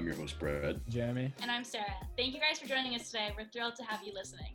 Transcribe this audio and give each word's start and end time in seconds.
I'm 0.00 0.06
your 0.06 0.16
host, 0.16 0.38
Brad. 0.38 0.80
Jeremy. 0.88 1.30
And 1.42 1.50
I'm 1.50 1.62
Sarah. 1.62 1.84
Thank 2.16 2.32
you 2.32 2.40
guys 2.40 2.58
for 2.58 2.66
joining 2.66 2.94
us 2.94 3.10
today. 3.10 3.34
We're 3.36 3.44
thrilled 3.52 3.76
to 3.76 3.82
have 3.82 4.02
you 4.02 4.14
listening. 4.14 4.54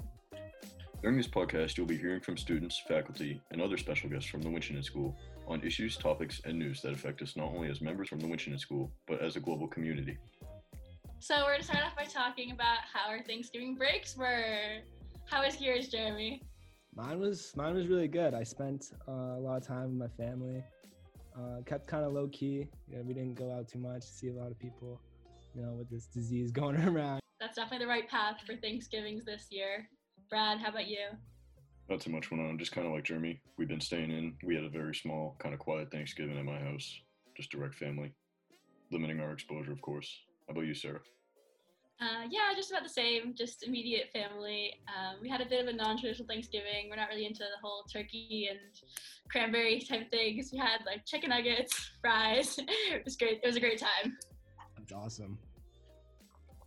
During 1.03 1.17
this 1.17 1.27
podcast, 1.27 1.77
you'll 1.77 1.85
be 1.85 1.99
hearing 1.99 2.19
from 2.19 2.35
students, 2.35 2.81
faculty, 2.87 3.39
and 3.51 3.61
other 3.61 3.77
special 3.77 4.09
guests 4.09 4.27
from 4.27 4.41
the 4.41 4.49
Winchendon 4.49 4.83
School 4.83 5.15
on 5.47 5.61
issues, 5.61 5.97
topics, 5.97 6.41
and 6.45 6.57
news 6.57 6.81
that 6.81 6.93
affect 6.93 7.21
us 7.21 7.35
not 7.35 7.53
only 7.53 7.69
as 7.69 7.79
members 7.79 8.09
from 8.09 8.19
the 8.21 8.25
Winchendon 8.25 8.59
School, 8.59 8.91
but 9.07 9.21
as 9.21 9.35
a 9.35 9.39
global 9.39 9.67
community. 9.67 10.17
So 11.19 11.35
we're 11.41 11.51
going 11.51 11.59
to 11.59 11.65
start 11.65 11.85
off 11.85 11.95
by 11.95 12.05
talking 12.05 12.49
about 12.49 12.79
how 12.91 13.07
our 13.07 13.21
Thanksgiving 13.21 13.75
breaks 13.75 14.17
were. 14.17 14.79
How 15.25 15.43
was 15.43 15.61
yours, 15.61 15.89
Jeremy? 15.89 16.41
Mine 16.95 17.19
was 17.19 17.53
mine 17.55 17.75
was 17.75 17.85
really 17.85 18.07
good. 18.07 18.33
I 18.33 18.41
spent 18.41 18.93
uh, 19.07 19.11
a 19.11 19.39
lot 19.39 19.57
of 19.57 19.67
time 19.67 19.99
with 19.99 20.09
my 20.09 20.25
family. 20.25 20.63
Uh, 21.37 21.61
kept 21.67 21.85
kind 21.85 22.03
of 22.03 22.13
low 22.13 22.29
key. 22.29 22.67
You 22.89 22.97
know, 22.97 23.03
we 23.03 23.13
didn't 23.13 23.35
go 23.35 23.51
out 23.51 23.67
too 23.67 23.77
much. 23.77 24.01
See 24.01 24.29
a 24.29 24.33
lot 24.33 24.49
of 24.49 24.57
people, 24.57 25.01
you 25.55 25.61
know, 25.61 25.73
with 25.73 25.89
this 25.89 26.05
disease 26.07 26.51
going 26.51 26.75
around. 26.75 27.19
That's 27.39 27.55
definitely 27.55 27.85
the 27.85 27.89
right 27.89 28.09
path 28.09 28.37
for 28.45 28.55
Thanksgivings 28.55 29.25
this 29.25 29.47
year. 29.49 29.87
Brad, 30.29 30.59
how 30.59 30.69
about 30.69 30.87
you? 30.87 31.07
Not 31.89 32.01
too 32.01 32.09
much 32.09 32.31
went 32.31 32.43
on, 32.43 32.57
just 32.57 32.71
kind 32.71 32.87
of 32.87 32.93
like 32.93 33.03
Jeremy. 33.03 33.39
We've 33.57 33.67
been 33.67 33.81
staying 33.81 34.09
in. 34.09 34.35
We 34.43 34.55
had 34.55 34.63
a 34.63 34.69
very 34.69 34.95
small, 34.95 35.35
kind 35.39 35.53
of 35.53 35.59
quiet 35.59 35.91
Thanksgiving 35.91 36.37
at 36.37 36.45
my 36.45 36.57
house, 36.57 36.99
just 37.37 37.51
direct 37.51 37.75
family, 37.75 38.11
limiting 38.91 39.19
our 39.19 39.31
exposure, 39.31 39.71
of 39.71 39.81
course. 39.81 40.11
How 40.47 40.53
about 40.53 40.65
you, 40.65 40.73
Sarah? 40.73 41.01
Uh, 42.01 42.27
yeah, 42.29 42.53
just 42.55 42.71
about 42.71 42.83
the 42.83 42.89
same, 42.89 43.33
just 43.35 43.63
immediate 43.63 44.09
family. 44.11 44.73
Um, 44.87 45.17
we 45.21 45.29
had 45.29 45.41
a 45.41 45.45
bit 45.45 45.61
of 45.61 45.67
a 45.67 45.73
non 45.73 45.97
traditional 45.97 46.27
Thanksgiving. 46.27 46.89
We're 46.89 46.97
not 46.97 47.07
really 47.09 47.25
into 47.25 47.39
the 47.39 47.61
whole 47.61 47.83
turkey 47.83 48.49
and 48.49 48.59
cranberry 49.29 49.79
type 49.79 50.09
things. 50.11 50.49
We 50.51 50.57
had 50.57 50.79
like 50.85 51.05
chicken 51.05 51.29
nuggets, 51.29 51.91
fries. 52.01 52.57
it 52.91 53.05
was 53.05 53.15
great. 53.15 53.39
It 53.43 53.47
was 53.47 53.55
a 53.55 53.61
great 53.61 53.79
time. 53.79 54.17
That's 54.77 54.91
awesome. 54.91 55.37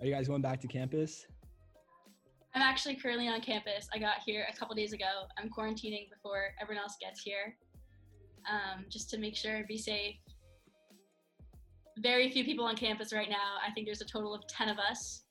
Are 0.01 0.07
you 0.07 0.15
guys 0.15 0.29
going 0.29 0.43
back 0.43 0.61
to 0.61 0.69
campus? 0.69 1.27
I'm 2.55 2.63
actually 2.63 2.95
currently 2.95 3.29
on 3.29 3.41
campus. 3.41 3.89
I 3.93 3.99
got 3.99 4.19
here 4.25 4.47
a 4.53 4.57
couple 4.57 4.75
days 4.75 4.93
ago. 4.93 5.27
I'm 5.37 5.51
quarantining 5.51 6.09
before 6.09 6.55
everyone 6.61 6.83
else 6.83 6.97
gets 7.01 7.21
here, 7.21 7.57
um, 8.49 8.85
just 8.89 9.11
to 9.11 9.19
make 9.19 9.37
sure 9.37 9.65
be 9.67 9.77
safe. 9.77 10.15
Very 11.99 12.31
few 12.31 12.45
people 12.45 12.65
on 12.65 12.77
campus 12.77 13.13
right 13.13 13.29
now. 13.29 13.57
I 13.67 13.73
think 13.73 13.87
there's 13.87 14.01
a 14.01 14.07
total 14.07 14.35
of 14.35 14.47
10 14.47 14.69
of 14.69 14.79
us. 14.79 15.25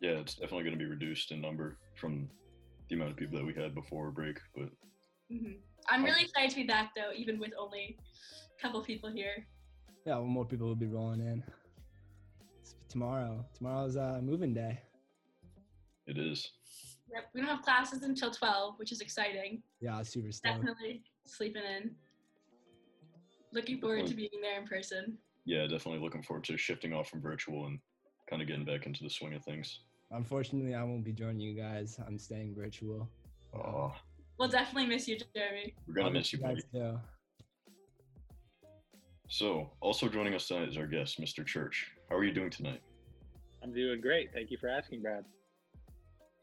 Yeah, 0.00 0.12
it's 0.12 0.34
definitely 0.34 0.64
going 0.64 0.78
to 0.78 0.84
be 0.84 0.90
reduced 0.90 1.30
in 1.30 1.40
number 1.40 1.78
from 1.96 2.28
the 2.88 2.96
amount 2.96 3.12
of 3.12 3.16
people 3.16 3.38
that 3.38 3.46
we 3.46 3.54
had 3.54 3.74
before 3.74 4.10
break, 4.10 4.38
but 4.54 4.68
hmm 5.30 5.52
I'm 5.88 6.04
really 6.04 6.22
excited 6.22 6.50
to 6.50 6.56
be 6.56 6.64
back 6.64 6.90
though, 6.94 7.10
even 7.16 7.38
with 7.38 7.52
only 7.58 7.96
a 8.58 8.62
couple 8.62 8.82
people 8.82 9.10
here. 9.10 9.46
Yeah, 10.04 10.16
well, 10.16 10.24
more 10.24 10.44
people 10.44 10.66
will 10.66 10.76
be 10.76 10.86
rolling 10.86 11.20
in. 11.20 11.42
It's 12.90 12.94
tomorrow. 12.94 13.44
Tomorrow's 13.56 13.96
uh, 13.96 14.18
moving 14.20 14.52
day. 14.52 14.80
it 16.08 16.18
is. 16.18 16.50
Yep, 17.14 17.22
we 17.32 17.40
don't 17.40 17.48
have 17.48 17.62
classes 17.62 18.02
until 18.02 18.32
12, 18.32 18.80
which 18.80 18.90
is 18.90 19.00
exciting. 19.00 19.62
Yeah, 19.80 20.02
super 20.02 20.32
stoked. 20.32 20.56
Definitely 20.56 21.04
sleeping 21.24 21.62
in. 21.62 21.92
Looking 23.52 23.80
forward 23.80 24.08
to 24.08 24.14
being 24.14 24.30
there 24.42 24.60
in 24.60 24.66
person. 24.66 25.16
Yeah, 25.44 25.68
definitely 25.68 26.00
looking 26.00 26.24
forward 26.24 26.42
to 26.46 26.56
shifting 26.56 26.92
off 26.92 27.08
from 27.08 27.20
virtual 27.20 27.66
and 27.66 27.78
kind 28.28 28.42
of 28.42 28.48
getting 28.48 28.64
back 28.64 28.86
into 28.86 29.04
the 29.04 29.10
swing 29.10 29.34
of 29.34 29.44
things. 29.44 29.82
Unfortunately, 30.10 30.74
I 30.74 30.82
won't 30.82 31.04
be 31.04 31.12
joining 31.12 31.38
you 31.38 31.54
guys. 31.54 31.96
I'm 32.04 32.18
staying 32.18 32.56
virtual. 32.56 33.08
Oh, 33.54 33.94
We'll 34.36 34.48
definitely 34.48 34.86
miss 34.88 35.06
you, 35.06 35.16
Jeremy. 35.36 35.74
we're 35.86 35.94
going 35.94 36.06
I'll 36.08 36.12
to 36.12 36.18
miss 36.18 36.32
you, 36.32 36.40
buddy. 36.40 36.54
guys 36.56 36.64
too. 36.72 36.98
So, 39.28 39.70
also 39.80 40.08
joining 40.08 40.34
us 40.34 40.48
tonight 40.48 40.68
is 40.70 40.76
our 40.76 40.88
guest, 40.88 41.20
Mr. 41.20 41.46
Church. 41.46 41.86
How 42.10 42.16
are 42.16 42.24
you 42.24 42.32
doing 42.32 42.50
tonight? 42.50 42.80
I'm 43.62 43.72
doing 43.72 44.00
great. 44.00 44.32
Thank 44.34 44.50
you 44.50 44.58
for 44.58 44.68
asking, 44.68 45.00
Brad. 45.00 45.24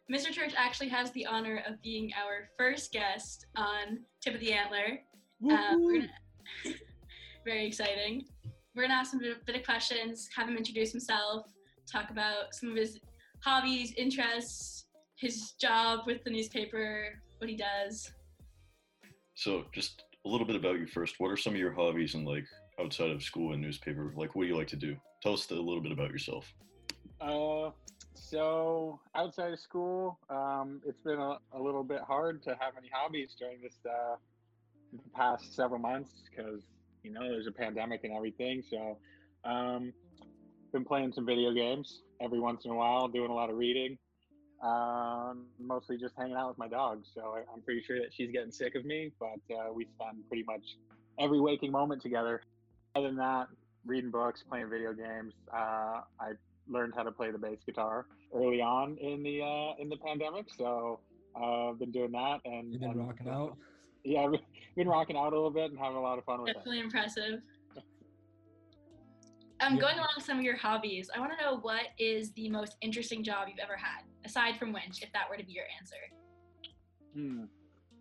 Mr. 0.09 0.31
Church 0.31 0.53
actually 0.55 0.87
has 0.87 1.11
the 1.11 1.25
honor 1.25 1.61
of 1.67 1.81
being 1.81 2.13
our 2.13 2.47
first 2.57 2.93
guest 2.93 3.47
on 3.57 3.99
Tip 4.21 4.35
of 4.35 4.39
the 4.39 4.53
Antler. 4.53 5.01
Um, 5.51 5.83
we're 5.83 5.99
gonna, 5.99 6.09
very 7.45 7.67
exciting. 7.67 8.23
We're 8.75 8.83
gonna 8.83 8.93
ask 8.93 9.13
him 9.13 9.19
a 9.19 9.23
bit, 9.23 9.45
bit 9.45 9.55
of 9.57 9.65
questions, 9.65 10.29
have 10.33 10.47
him 10.47 10.55
introduce 10.55 10.93
himself, 10.93 11.47
talk 11.91 12.11
about 12.11 12.55
some 12.55 12.69
of 12.69 12.77
his 12.77 13.01
hobbies, 13.41 13.93
interests, 13.97 14.85
his 15.17 15.51
job 15.59 16.01
with 16.07 16.23
the 16.23 16.29
newspaper, 16.29 17.21
what 17.39 17.49
he 17.49 17.57
does. 17.57 18.09
So, 19.35 19.65
just 19.73 20.05
a 20.25 20.29
little 20.29 20.47
bit 20.47 20.55
about 20.55 20.79
you 20.79 20.87
first. 20.87 21.15
What 21.17 21.27
are 21.27 21.37
some 21.37 21.53
of 21.53 21.59
your 21.59 21.73
hobbies 21.73 22.15
and 22.15 22.25
like 22.25 22.45
outside 22.79 23.09
of 23.09 23.21
school 23.21 23.51
and 23.51 23.61
newspaper? 23.61 24.13
Like, 24.15 24.33
what 24.33 24.43
do 24.43 24.47
you 24.47 24.57
like 24.57 24.67
to 24.67 24.77
do? 24.77 24.95
Tell 25.21 25.33
us 25.33 25.49
a 25.49 25.55
little 25.55 25.81
bit 25.81 25.91
about 25.91 26.11
yourself. 26.11 26.53
Uh, 27.19 27.71
so 28.13 28.99
outside 29.15 29.53
of 29.53 29.59
school, 29.59 30.19
um, 30.29 30.81
it's 30.85 31.01
been 31.01 31.19
a, 31.19 31.37
a 31.53 31.59
little 31.59 31.83
bit 31.83 32.01
hard 32.01 32.43
to 32.43 32.49
have 32.59 32.73
any 32.77 32.89
hobbies 32.91 33.35
during 33.37 33.61
this 33.61 33.77
uh, 33.85 34.15
past 35.15 35.55
several 35.55 35.79
months 35.79 36.11
because 36.29 36.61
you 37.03 37.11
know 37.11 37.21
there's 37.21 37.47
a 37.47 37.51
pandemic 37.51 38.03
and 38.03 38.13
everything. 38.13 38.63
So, 38.69 38.97
um, 39.43 39.93
been 40.71 40.85
playing 40.85 41.13
some 41.13 41.25
video 41.25 41.53
games 41.53 42.01
every 42.21 42.39
once 42.39 42.65
in 42.65 42.71
a 42.71 42.75
while, 42.75 43.07
doing 43.07 43.31
a 43.31 43.33
lot 43.33 43.49
of 43.49 43.57
reading. 43.57 43.97
Um, 44.61 45.45
mostly 45.59 45.97
just 45.97 46.15
hanging 46.17 46.35
out 46.35 46.49
with 46.49 46.57
my 46.57 46.67
dog. 46.67 47.03
So 47.13 47.35
I, 47.35 47.43
I'm 47.53 47.61
pretty 47.61 47.81
sure 47.83 47.99
that 47.99 48.13
she's 48.13 48.31
getting 48.31 48.51
sick 48.51 48.75
of 48.75 48.85
me, 48.85 49.11
but 49.19 49.55
uh, 49.55 49.71
we 49.71 49.85
spend 49.85 50.27
pretty 50.27 50.43
much 50.43 50.77
every 51.19 51.39
waking 51.39 51.71
moment 51.71 52.01
together. 52.01 52.41
Other 52.95 53.07
than 53.07 53.17
that, 53.17 53.47
reading 53.87 54.11
books, 54.11 54.43
playing 54.47 54.69
video 54.69 54.93
games. 54.93 55.33
Uh, 55.53 56.01
I 56.19 56.31
learned 56.67 56.93
how 56.95 57.03
to 57.03 57.11
play 57.11 57.31
the 57.31 57.37
bass 57.37 57.59
guitar 57.65 58.05
early 58.33 58.61
on 58.61 58.97
in 58.97 59.23
the 59.23 59.41
uh, 59.41 59.81
in 59.81 59.89
the 59.89 59.97
pandemic, 59.97 60.47
so 60.55 60.99
uh, 61.39 61.69
I've 61.69 61.79
been 61.79 61.91
doing 61.91 62.11
that 62.11 62.41
and 62.45 62.71
You've 62.71 62.81
been 62.81 62.91
and- 62.91 63.07
rocking 63.07 63.29
out. 63.29 63.57
Yeah, 64.03 64.21
I've 64.25 64.33
been 64.75 64.87
rocking 64.87 65.17
out 65.17 65.33
a 65.33 65.35
little 65.35 65.49
bit 65.51 65.71
and 65.71 65.79
having 65.79 65.97
a 65.97 66.01
lot 66.01 66.17
of 66.17 66.25
fun 66.25 66.41
with 66.41 66.49
it. 66.51 66.53
Definitely 66.55 66.79
impressive. 66.81 67.41
Um, 69.59 69.73
Yeah. 69.73 69.81
going 69.81 69.95
along 69.95 70.09
with 70.15 70.23
some 70.23 70.37
of 70.37 70.43
your 70.43 70.55
hobbies, 70.55 71.09
I 71.15 71.19
want 71.19 71.31
to 71.35 71.43
know 71.43 71.57
what 71.57 71.85
is 71.97 72.31
the 72.33 72.47
most 72.47 72.77
interesting 72.81 73.23
job 73.23 73.47
you've 73.49 73.57
ever 73.57 73.75
had, 73.75 74.03
aside 74.23 74.55
from 74.59 74.71
winch, 74.71 75.01
if 75.01 75.11
that 75.13 75.27
were 75.27 75.35
to 75.35 75.43
be 75.43 75.51
your 75.51 75.65
answer. 75.79 75.95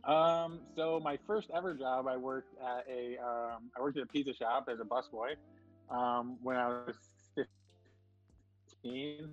Hmm. 0.05 0.13
Um, 0.13 0.61
so 0.77 1.01
my 1.03 1.19
first 1.27 1.49
ever 1.57 1.73
job, 1.73 2.09
I 2.09 2.17
worked 2.19 2.53
at 2.61 2.85
a 2.87 3.17
um, 3.25 3.71
I 3.75 3.81
worked 3.81 3.97
at 3.97 4.03
a 4.03 4.07
pizza 4.07 4.35
shop 4.35 4.69
as 4.71 4.81
a 4.81 4.85
busboy 4.85 5.31
um, 5.91 6.39
when 6.43 6.57
I 6.57 6.69
was 6.69 6.97
fifteen. 8.83 9.31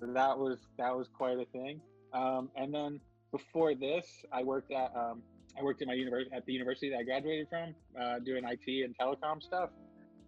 That 0.00 0.38
was 0.38 0.58
that 0.78 0.94
was 0.94 1.08
quite 1.08 1.38
a 1.38 1.46
thing. 1.46 1.80
Um, 2.12 2.50
and 2.56 2.72
then 2.72 3.00
before 3.32 3.74
this, 3.74 4.06
I 4.32 4.42
worked 4.42 4.72
at 4.72 4.92
um, 4.94 5.22
I 5.58 5.62
worked 5.62 5.80
at 5.82 5.88
my 5.88 5.94
university 5.94 6.30
at 6.34 6.44
the 6.44 6.52
university 6.52 6.90
that 6.90 6.98
I 6.98 7.02
graduated 7.02 7.48
from, 7.48 7.74
uh, 8.00 8.18
doing 8.18 8.44
IT 8.44 8.84
and 8.84 8.96
telecom 8.96 9.42
stuff. 9.42 9.70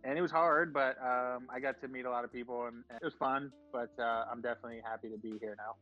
And 0.04 0.16
it 0.16 0.22
was 0.22 0.30
hard, 0.30 0.72
but 0.72 0.96
um, 1.02 1.48
I 1.52 1.58
got 1.60 1.80
to 1.80 1.88
meet 1.88 2.06
a 2.06 2.10
lot 2.10 2.24
of 2.24 2.32
people, 2.32 2.66
and 2.66 2.84
it 2.90 3.04
was 3.04 3.14
fun. 3.14 3.52
But 3.72 3.90
uh, 3.98 4.24
I'm 4.30 4.40
definitely 4.40 4.80
happy 4.84 5.08
to 5.10 5.18
be 5.18 5.38
here 5.40 5.54
now. 5.58 5.74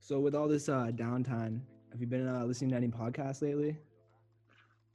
So 0.00 0.18
with 0.18 0.34
all 0.34 0.48
this 0.48 0.68
uh, 0.68 0.90
downtime, 0.94 1.60
have 1.92 2.00
you 2.00 2.06
been 2.06 2.26
uh, 2.26 2.44
listening 2.44 2.70
to 2.70 2.76
any 2.76 2.88
podcasts 2.88 3.42
lately? 3.42 3.76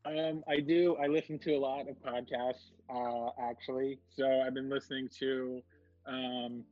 Um, 0.05 0.43
I 0.49 0.59
do. 0.59 0.97
I 0.97 1.07
listen 1.07 1.39
to 1.39 1.53
a 1.53 1.59
lot 1.59 1.87
of 1.87 1.95
podcasts, 2.01 2.71
uh, 2.93 3.29
actually. 3.41 3.99
So 4.15 4.41
I've 4.45 4.53
been 4.53 4.69
listening 4.69 5.07
to, 5.19 5.61
um, 6.05 6.63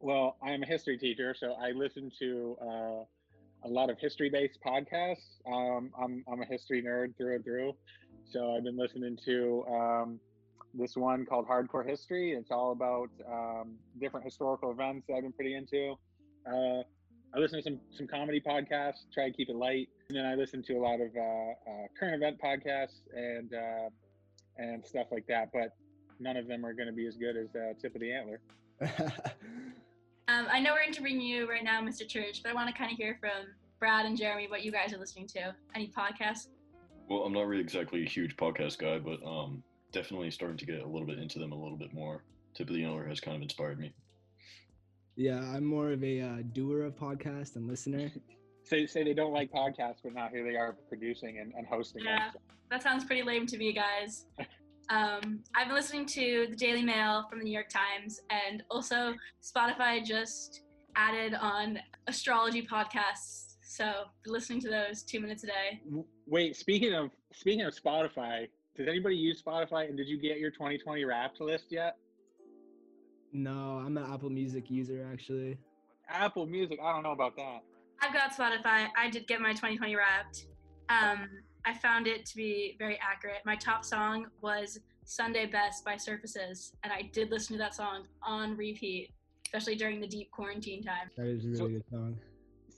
well, 0.00 0.36
I'm 0.42 0.62
a 0.62 0.66
history 0.66 0.98
teacher, 0.98 1.34
so 1.38 1.54
I 1.54 1.70
listen 1.70 2.10
to 2.18 2.56
uh, 2.60 3.04
a 3.64 3.68
lot 3.68 3.88
of 3.88 3.98
history-based 3.98 4.58
podcasts. 4.64 5.40
Um, 5.50 5.90
I'm 5.98 6.24
I'm 6.30 6.42
a 6.42 6.44
history 6.44 6.82
nerd 6.82 7.16
through 7.16 7.36
and 7.36 7.44
through, 7.44 7.74
so 8.30 8.54
I've 8.54 8.64
been 8.64 8.76
listening 8.76 9.18
to 9.24 9.64
um, 9.70 10.20
this 10.74 10.94
one 10.94 11.24
called 11.24 11.48
Hardcore 11.48 11.88
History. 11.88 12.32
It's 12.32 12.50
all 12.50 12.72
about 12.72 13.08
um, 13.26 13.76
different 13.98 14.24
historical 14.24 14.70
events 14.70 15.06
that 15.08 15.14
I've 15.14 15.22
been 15.22 15.32
pretty 15.32 15.54
into. 15.54 15.94
Uh, 16.46 16.82
I 17.34 17.38
listen 17.38 17.58
to 17.58 17.62
some 17.62 17.80
some 17.96 18.06
comedy 18.06 18.42
podcasts, 18.46 19.10
try 19.12 19.30
to 19.30 19.34
keep 19.34 19.48
it 19.48 19.56
light, 19.56 19.88
and 20.08 20.16
then 20.16 20.26
I 20.26 20.34
listen 20.34 20.62
to 20.64 20.74
a 20.74 20.80
lot 20.80 21.00
of 21.00 21.10
uh, 21.16 21.20
uh, 21.20 21.86
current 21.98 22.14
event 22.14 22.38
podcasts 22.42 23.00
and 23.14 23.52
uh, 23.54 23.88
and 24.56 24.84
stuff 24.84 25.08
like 25.10 25.26
that. 25.26 25.50
But 25.52 25.76
none 26.20 26.36
of 26.36 26.46
them 26.46 26.64
are 26.64 26.72
going 26.72 26.86
to 26.86 26.94
be 26.94 27.06
as 27.06 27.16
good 27.16 27.36
as 27.36 27.54
uh, 27.54 27.72
Tip 27.80 27.94
of 27.94 28.00
the 28.00 28.12
Antler. 28.12 28.40
Um, 30.28 30.48
I 30.50 30.58
know 30.58 30.72
we're 30.72 30.82
interviewing 30.82 31.20
you 31.20 31.48
right 31.48 31.62
now, 31.62 31.80
Mr. 31.80 32.06
Church, 32.06 32.42
but 32.42 32.50
I 32.50 32.54
want 32.54 32.68
to 32.68 32.74
kind 32.74 32.90
of 32.90 32.98
hear 32.98 33.16
from 33.20 33.46
Brad 33.78 34.06
and 34.06 34.16
Jeremy 34.16 34.48
what 34.48 34.64
you 34.64 34.72
guys 34.72 34.92
are 34.92 34.98
listening 34.98 35.28
to. 35.28 35.54
Any 35.72 35.86
podcasts? 35.86 36.48
Well, 37.08 37.22
I'm 37.22 37.32
not 37.32 37.46
really 37.46 37.62
exactly 37.62 38.02
a 38.02 38.08
huge 38.08 38.36
podcast 38.36 38.78
guy, 38.78 38.98
but 38.98 39.24
um, 39.24 39.62
definitely 39.92 40.32
starting 40.32 40.56
to 40.56 40.66
get 40.66 40.80
a 40.80 40.86
little 40.86 41.06
bit 41.06 41.20
into 41.20 41.38
them 41.38 41.52
a 41.52 41.54
little 41.54 41.78
bit 41.78 41.94
more. 41.94 42.24
Tip 42.54 42.68
of 42.68 42.74
the 42.74 42.82
Antler 42.82 43.06
has 43.06 43.20
kind 43.20 43.36
of 43.36 43.42
inspired 43.42 43.78
me. 43.78 43.94
yeah, 45.14 45.38
I'm 45.38 45.64
more 45.64 45.92
of 45.92 46.02
a 46.02 46.20
uh, 46.20 46.36
doer 46.52 46.82
of 46.82 46.96
podcasts 46.96 47.54
and 47.54 47.68
listener. 47.68 48.10
Say 48.66 48.84
say 48.86 49.04
they 49.04 49.14
don't 49.14 49.32
like 49.32 49.52
podcasts, 49.52 49.98
but 50.02 50.12
now 50.12 50.28
here 50.28 50.42
they 50.42 50.56
are 50.56 50.76
producing 50.88 51.38
and, 51.38 51.52
and 51.56 51.66
hosting 51.66 52.02
Yeah. 52.04 52.30
them. 52.32 52.42
That 52.68 52.82
sounds 52.82 53.04
pretty 53.04 53.22
lame 53.22 53.46
to 53.46 53.56
me, 53.56 53.72
guys. 53.72 54.26
Um, 54.88 55.40
I've 55.56 55.66
been 55.66 55.74
listening 55.74 56.06
to 56.06 56.46
the 56.48 56.54
Daily 56.54 56.84
Mail 56.84 57.26
from 57.28 57.40
the 57.40 57.44
New 57.44 57.50
York 57.50 57.68
Times, 57.68 58.20
and 58.30 58.62
also 58.70 59.14
Spotify 59.42 60.04
just 60.04 60.62
added 60.94 61.34
on 61.34 61.80
astrology 62.06 62.64
podcasts. 62.64 63.56
So 63.64 64.04
listening 64.26 64.60
to 64.60 64.70
those 64.70 65.02
two 65.02 65.18
minutes 65.18 65.42
a 65.42 65.48
day. 65.48 65.80
Wait, 66.28 66.54
speaking 66.54 66.94
of 66.94 67.10
speaking 67.32 67.62
of 67.62 67.74
Spotify, 67.74 68.46
does 68.76 68.86
anybody 68.86 69.16
use 69.16 69.42
Spotify? 69.42 69.88
And 69.88 69.96
did 69.96 70.06
you 70.06 70.20
get 70.20 70.38
your 70.38 70.52
2020 70.52 71.04
Wrapped 71.04 71.40
list 71.40 71.64
yet? 71.70 71.96
No, 73.32 73.82
I'm 73.84 73.96
an 73.96 74.04
Apple 74.08 74.30
Music 74.30 74.70
user 74.70 75.04
actually. 75.12 75.58
Apple 76.08 76.46
Music, 76.46 76.78
I 76.80 76.92
don't 76.92 77.02
know 77.02 77.10
about 77.10 77.34
that. 77.34 77.64
I've 78.00 78.12
got 78.12 78.32
Spotify. 78.36 78.88
I 78.96 79.08
did 79.10 79.26
get 79.26 79.40
my 79.40 79.50
2020 79.52 79.96
Wrapped. 79.96 80.46
Um, 80.88 81.28
I 81.64 81.74
found 81.74 82.06
it 82.06 82.24
to 82.26 82.36
be 82.36 82.76
very 82.78 82.98
accurate. 83.00 83.38
My 83.44 83.56
top 83.56 83.84
song 83.84 84.26
was 84.40 84.78
Sunday 85.04 85.46
Best 85.46 85.84
by 85.84 85.96
Surfaces, 85.96 86.72
and 86.84 86.92
I 86.92 87.02
did 87.12 87.30
listen 87.30 87.54
to 87.56 87.58
that 87.58 87.74
song 87.74 88.04
on 88.22 88.56
repeat, 88.56 89.10
especially 89.46 89.76
during 89.76 90.00
the 90.00 90.06
deep 90.06 90.30
quarantine 90.30 90.82
time. 90.82 91.10
That 91.16 91.26
is 91.26 91.44
a 91.44 91.48
really 91.48 91.58
So- 91.58 91.68
good 91.68 91.84
song. 91.90 92.18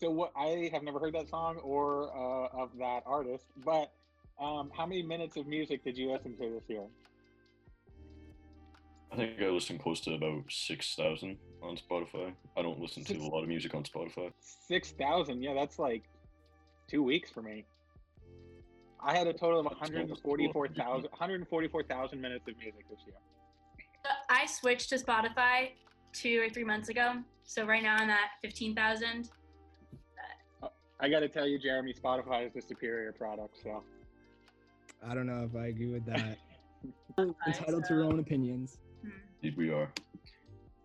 So 0.01 0.11
what? 0.13 0.31
I 0.37 0.71
have 0.73 0.85
never 0.85 1.01
heard 1.01 1.13
that 1.15 1.29
song 1.29 1.57
or 1.57 2.17
uh, 2.17 2.57
of 2.63 2.71
that 2.79 3.03
artist. 3.05 3.47
But 3.65 3.91
um, 4.39 4.71
how 4.73 4.87
many 4.87 5.03
minutes 5.03 5.37
of 5.37 5.49
music 5.49 5.83
did 5.83 5.99
you 5.99 6.13
listen 6.13 6.37
to 6.37 6.51
this 6.51 6.63
year? 6.69 6.85
I 9.11 9.17
think 9.17 9.41
I 9.41 9.47
listen 9.47 9.79
close 9.79 10.01
to 10.03 10.15
about 10.15 10.45
6,000 10.49 11.39
on 11.63 11.77
Spotify. 11.77 12.33
I 12.57 12.63
don't 12.63 12.79
listen 12.79 13.05
to 13.05 13.17
a 13.17 13.25
lot 13.29 13.43
of 13.43 13.49
music 13.49 13.75
on 13.75 13.83
Spotify. 13.85 14.33
Six 14.41 14.93
thousand. 14.93 15.43
Yeah, 15.43 15.55
that's 15.55 15.79
like 15.79 16.05
two 16.89 17.03
weeks 17.03 17.31
for 17.31 17.43
me. 17.43 17.65
I 19.03 19.17
had 19.17 19.27
a 19.27 19.33
total 19.33 19.61
of 19.61 19.65
That's 19.65 19.91
144,000 19.91 21.11
144,000 21.11 22.21
minutes 22.21 22.49
of 22.49 22.57
music 22.59 22.85
this 22.91 22.99
year. 23.07 23.17
Uh, 24.05 24.09
I 24.29 24.47
switched 24.47 24.91
to 24.91 24.97
Spotify 24.97 25.71
two 26.13 26.43
or 26.43 26.51
three 26.51 26.65
months 26.65 26.89
ago, 26.89 27.15
so 27.45 27.65
right 27.65 27.83
now 27.83 27.97
I'm 27.97 28.11
at 28.11 28.31
15,000. 28.43 29.31
I 31.01 31.09
got 31.09 31.21
to 31.21 31.29
tell 31.29 31.47
you, 31.47 31.61
Jeremy, 31.61 31.95
Spotify 31.95 32.47
is 32.47 32.53
the 32.53 32.61
superior 32.61 33.13
product. 33.13 33.57
So 33.63 33.85
I 35.07 35.15
don't 35.15 35.27
know 35.27 35.49
if 35.49 35.57
I 35.57 35.67
agree 35.69 35.93
with 35.93 36.05
that. 36.07 36.39
Entitled 37.47 37.85
to 37.85 37.95
your 37.95 38.05
own 38.05 38.19
opinions. 38.19 38.79
We 39.43 39.71
are. 39.71 39.93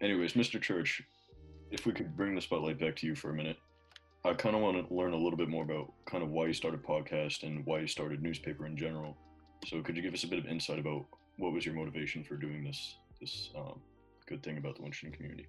Anyways, 0.01 0.33
Mr. 0.33 0.61
Church, 0.61 1.01
if 1.71 1.85
we 1.85 1.91
could 1.91 2.15
bring 2.15 2.35
the 2.35 2.41
spotlight 2.41 2.79
back 2.79 2.95
to 2.97 3.07
you 3.07 3.15
for 3.15 3.31
a 3.31 3.33
minute, 3.33 3.57
I 4.25 4.33
kind 4.33 4.55
of 4.55 4.61
want 4.61 4.87
to 4.87 4.93
learn 4.93 5.13
a 5.13 5.17
little 5.17 5.37
bit 5.37 5.49
more 5.49 5.63
about 5.63 5.91
kind 6.05 6.23
of 6.23 6.29
why 6.29 6.47
you 6.47 6.53
started 6.53 6.83
podcast 6.83 7.43
and 7.43 7.65
why 7.65 7.79
you 7.79 7.87
started 7.87 8.21
newspaper 8.21 8.65
in 8.65 8.77
general. 8.77 9.17
So, 9.67 9.81
could 9.81 9.95
you 9.95 10.03
give 10.03 10.13
us 10.13 10.23
a 10.23 10.27
bit 10.27 10.39
of 10.39 10.45
insight 10.45 10.79
about 10.79 11.05
what 11.37 11.51
was 11.51 11.65
your 11.65 11.75
motivation 11.75 12.23
for 12.23 12.35
doing 12.35 12.63
this 12.63 12.97
this 13.19 13.49
um, 13.57 13.79
good 14.27 14.43
thing 14.43 14.57
about 14.57 14.75
the 14.75 14.83
Winchendon 14.83 15.13
community? 15.13 15.47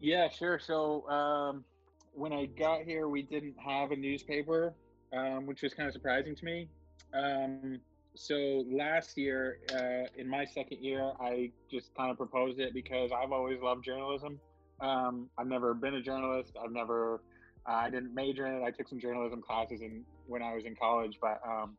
Yeah, 0.00 0.28
sure. 0.28 0.58
So 0.58 1.08
um, 1.08 1.64
when 2.12 2.32
I 2.32 2.46
got 2.46 2.82
here, 2.82 3.08
we 3.08 3.22
didn't 3.22 3.54
have 3.64 3.92
a 3.92 3.96
newspaper, 3.96 4.74
um, 5.12 5.46
which 5.46 5.62
was 5.62 5.74
kind 5.74 5.86
of 5.86 5.92
surprising 5.92 6.34
to 6.34 6.44
me. 6.44 6.68
Um, 7.14 7.80
so 8.14 8.64
last 8.70 9.16
year, 9.16 9.58
uh, 9.74 10.08
in 10.18 10.28
my 10.28 10.44
second 10.44 10.82
year, 10.82 11.12
I 11.20 11.50
just 11.70 11.94
kind 11.94 12.10
of 12.10 12.16
proposed 12.16 12.60
it 12.60 12.74
because 12.74 13.10
I've 13.10 13.32
always 13.32 13.60
loved 13.62 13.84
journalism. 13.84 14.38
Um, 14.80 15.30
I've 15.38 15.46
never 15.46 15.72
been 15.74 15.94
a 15.94 16.02
journalist. 16.02 16.52
I've 16.62 16.72
never, 16.72 17.22
uh, 17.66 17.72
I 17.72 17.90
didn't 17.90 18.14
major 18.14 18.46
in 18.46 18.54
it. 18.54 18.64
I 18.64 18.70
took 18.70 18.88
some 18.88 19.00
journalism 19.00 19.40
classes 19.40 19.80
in 19.80 20.04
when 20.26 20.42
I 20.42 20.54
was 20.54 20.64
in 20.66 20.76
college, 20.76 21.18
but 21.20 21.40
um, 21.46 21.76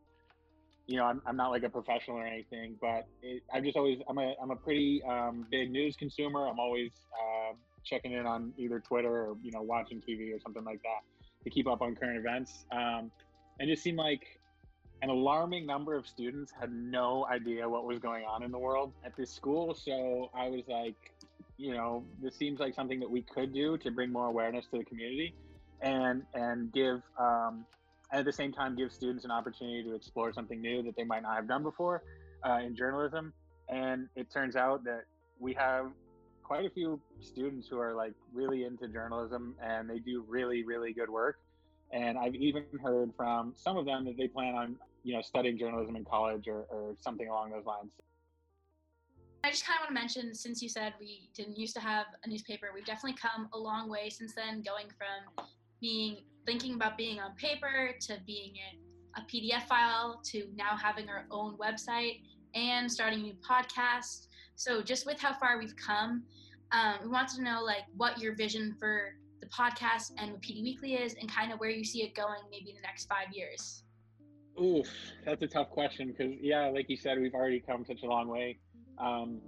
you 0.88 0.98
know, 0.98 1.06
I'm, 1.06 1.22
I'm 1.26 1.38
not 1.38 1.52
like 1.52 1.64
a 1.64 1.70
professional 1.70 2.18
or 2.18 2.26
anything. 2.26 2.78
But 2.82 3.08
it, 3.22 3.44
I've 3.54 3.64
just 3.64 3.78
always, 3.78 4.00
I'm 4.08 4.18
a, 4.18 4.34
I'm 4.42 4.52
a 4.52 4.56
pretty 4.56 5.04
um, 5.04 5.46
big 5.52 5.70
news 5.72 5.96
consumer. 5.96 6.48
I'm 6.48 6.60
always 6.60 6.92
uh, 7.14 7.54
checking 7.84 8.14
in 8.14 8.26
on 8.26 8.54
either 8.58 8.80
Twitter 8.80 9.28
or 9.28 9.38
you 9.44 9.52
know 9.52 9.62
watching 9.62 10.02
TV 10.02 10.36
or 10.36 10.40
something 10.40 10.64
like 10.64 10.82
that 10.82 11.04
to 11.44 11.50
keep 11.50 11.68
up 11.68 11.82
on 11.82 11.96
current 11.96 12.18
events. 12.18 12.66
Um, 12.72 13.12
and 13.60 13.70
it 13.70 13.78
seemed 13.78 13.98
like 13.98 14.40
an 15.04 15.10
alarming 15.10 15.66
number 15.66 15.96
of 15.96 16.08
students 16.08 16.54
had 16.58 16.72
no 16.72 17.28
idea 17.30 17.68
what 17.68 17.86
was 17.86 18.00
going 18.00 18.24
on 18.24 18.42
in 18.42 18.52
the 18.52 18.58
world 18.58 18.94
at 19.06 19.14
this 19.18 19.30
school. 19.30 19.76
So 19.76 20.32
I 20.34 20.48
was 20.48 20.62
like, 20.70 20.96
you 21.58 21.74
know, 21.74 22.06
this 22.22 22.38
seems 22.38 22.62
like 22.62 22.74
something 22.74 23.02
that 23.02 23.12
we 23.12 23.22
could 23.22 23.54
do 23.54 23.78
to 23.80 23.92
bring 23.92 24.14
more 24.14 24.28
awareness 24.28 24.66
to 24.72 24.78
the 24.78 24.86
community, 24.86 25.36
and 25.82 26.24
and 26.34 26.72
give 26.72 27.02
um, 27.20 27.66
at 28.14 28.24
the 28.24 28.32
same 28.32 28.54
time 28.54 28.78
give 28.78 28.94
students 28.94 29.26
an 29.26 29.32
opportunity 29.32 29.84
to 29.84 29.94
explore 29.94 30.32
something 30.32 30.62
new 30.62 30.82
that 30.84 30.96
they 30.96 31.04
might 31.04 31.24
not 31.24 31.36
have 31.36 31.50
done 31.50 31.64
before 31.64 32.02
uh, 32.48 32.60
in 32.66 32.74
journalism. 32.74 33.34
And 33.68 34.08
it 34.16 34.32
turns 34.32 34.56
out 34.56 34.86
that 34.86 35.04
we 35.38 35.54
have 35.56 35.92
quite 36.44 36.66
a 36.66 36.70
few 36.70 37.02
students 37.20 37.68
who 37.68 37.78
are 37.78 37.94
like 37.94 38.14
really 38.34 38.64
into 38.64 38.88
journalism 38.88 39.56
and 39.62 39.90
they 39.90 40.00
do 40.00 40.24
really 40.28 40.64
really 40.66 40.92
good 40.92 41.10
work 41.10 41.40
and 41.94 42.18
i've 42.18 42.36
even 42.36 42.66
heard 42.84 43.12
from 43.16 43.54
some 43.56 43.78
of 43.78 43.86
them 43.86 44.04
that 44.04 44.18
they 44.18 44.28
plan 44.28 44.54
on 44.54 44.76
you 45.04 45.14
know 45.14 45.22
studying 45.22 45.58
journalism 45.58 45.96
in 45.96 46.06
college 46.06 46.48
or, 46.48 46.66
or 46.70 46.96
something 47.00 47.28
along 47.28 47.52
those 47.52 47.66
lines 47.66 47.92
I 49.46 49.52
just 49.52 49.66
kind 49.66 49.78
of 49.78 49.82
want 49.82 49.90
to 49.90 49.94
mention, 50.02 50.34
since 50.34 50.62
you 50.62 50.70
said 50.70 50.94
we 51.02 51.30
didn't 51.36 51.58
used 51.58 51.76
to 51.76 51.82
have 51.82 52.06
a 52.24 52.30
newspaper, 52.30 52.70
we've 52.74 52.86
definitely 52.86 53.18
come 53.22 53.50
a 53.52 53.58
long 53.58 53.90
way 53.90 54.10
since 54.10 54.34
then, 54.34 54.62
going 54.62 54.86
from 54.98 55.46
being 55.82 56.20
thinking 56.46 56.76
about 56.76 56.98
being 56.98 57.20
on 57.20 57.36
paper 57.36 57.94
to 58.00 58.18
being 58.26 58.54
in 58.56 58.80
a 59.18 59.22
PDF 59.28 59.68
file 59.68 60.22
to 60.24 60.48
now 60.56 60.78
having 60.82 61.10
our 61.10 61.26
own 61.30 61.58
website 61.58 62.22
and 62.56 62.90
starting 62.90 63.20
a 63.20 63.24
new 63.24 63.36
podcast. 63.48 64.28
So 64.56 64.82
just 64.82 65.06
with 65.06 65.20
how 65.20 65.34
far 65.34 65.60
we've 65.60 65.76
come, 65.76 66.24
um, 66.72 66.96
we 67.04 67.10
want 67.10 67.28
to 67.30 67.44
know 67.44 67.62
like 67.64 67.84
what 67.98 68.20
your 68.20 68.36
vision 68.36 68.74
for 68.80 69.16
the 69.42 69.48
podcast 69.48 70.12
and 70.18 70.42
PD 70.42 70.64
Weekly 70.64 70.94
is, 70.96 71.16
and 71.16 71.30
kind 71.30 71.52
of 71.52 71.60
where 71.60 71.70
you 71.70 71.84
see 71.84 72.02
it 72.04 72.16
going 72.16 72.40
maybe 72.50 72.70
in 72.70 72.76
the 72.78 72.82
next 72.82 73.10
five 73.10 73.28
years. 73.34 73.83
Oof, 74.62 74.88
that's 75.26 75.42
a 75.42 75.48
tough 75.48 75.70
question 75.72 76.14
because 76.16 76.34
yeah, 76.40 76.68
like 76.68 76.90
you 76.90 76.98
said, 76.98 77.20
we've 77.20 77.34
already 77.34 77.60
come 77.60 77.84
such 77.86 78.04
a 78.04 78.06
long 78.06 78.28
way. 78.28 78.60
Um, 79.00 79.42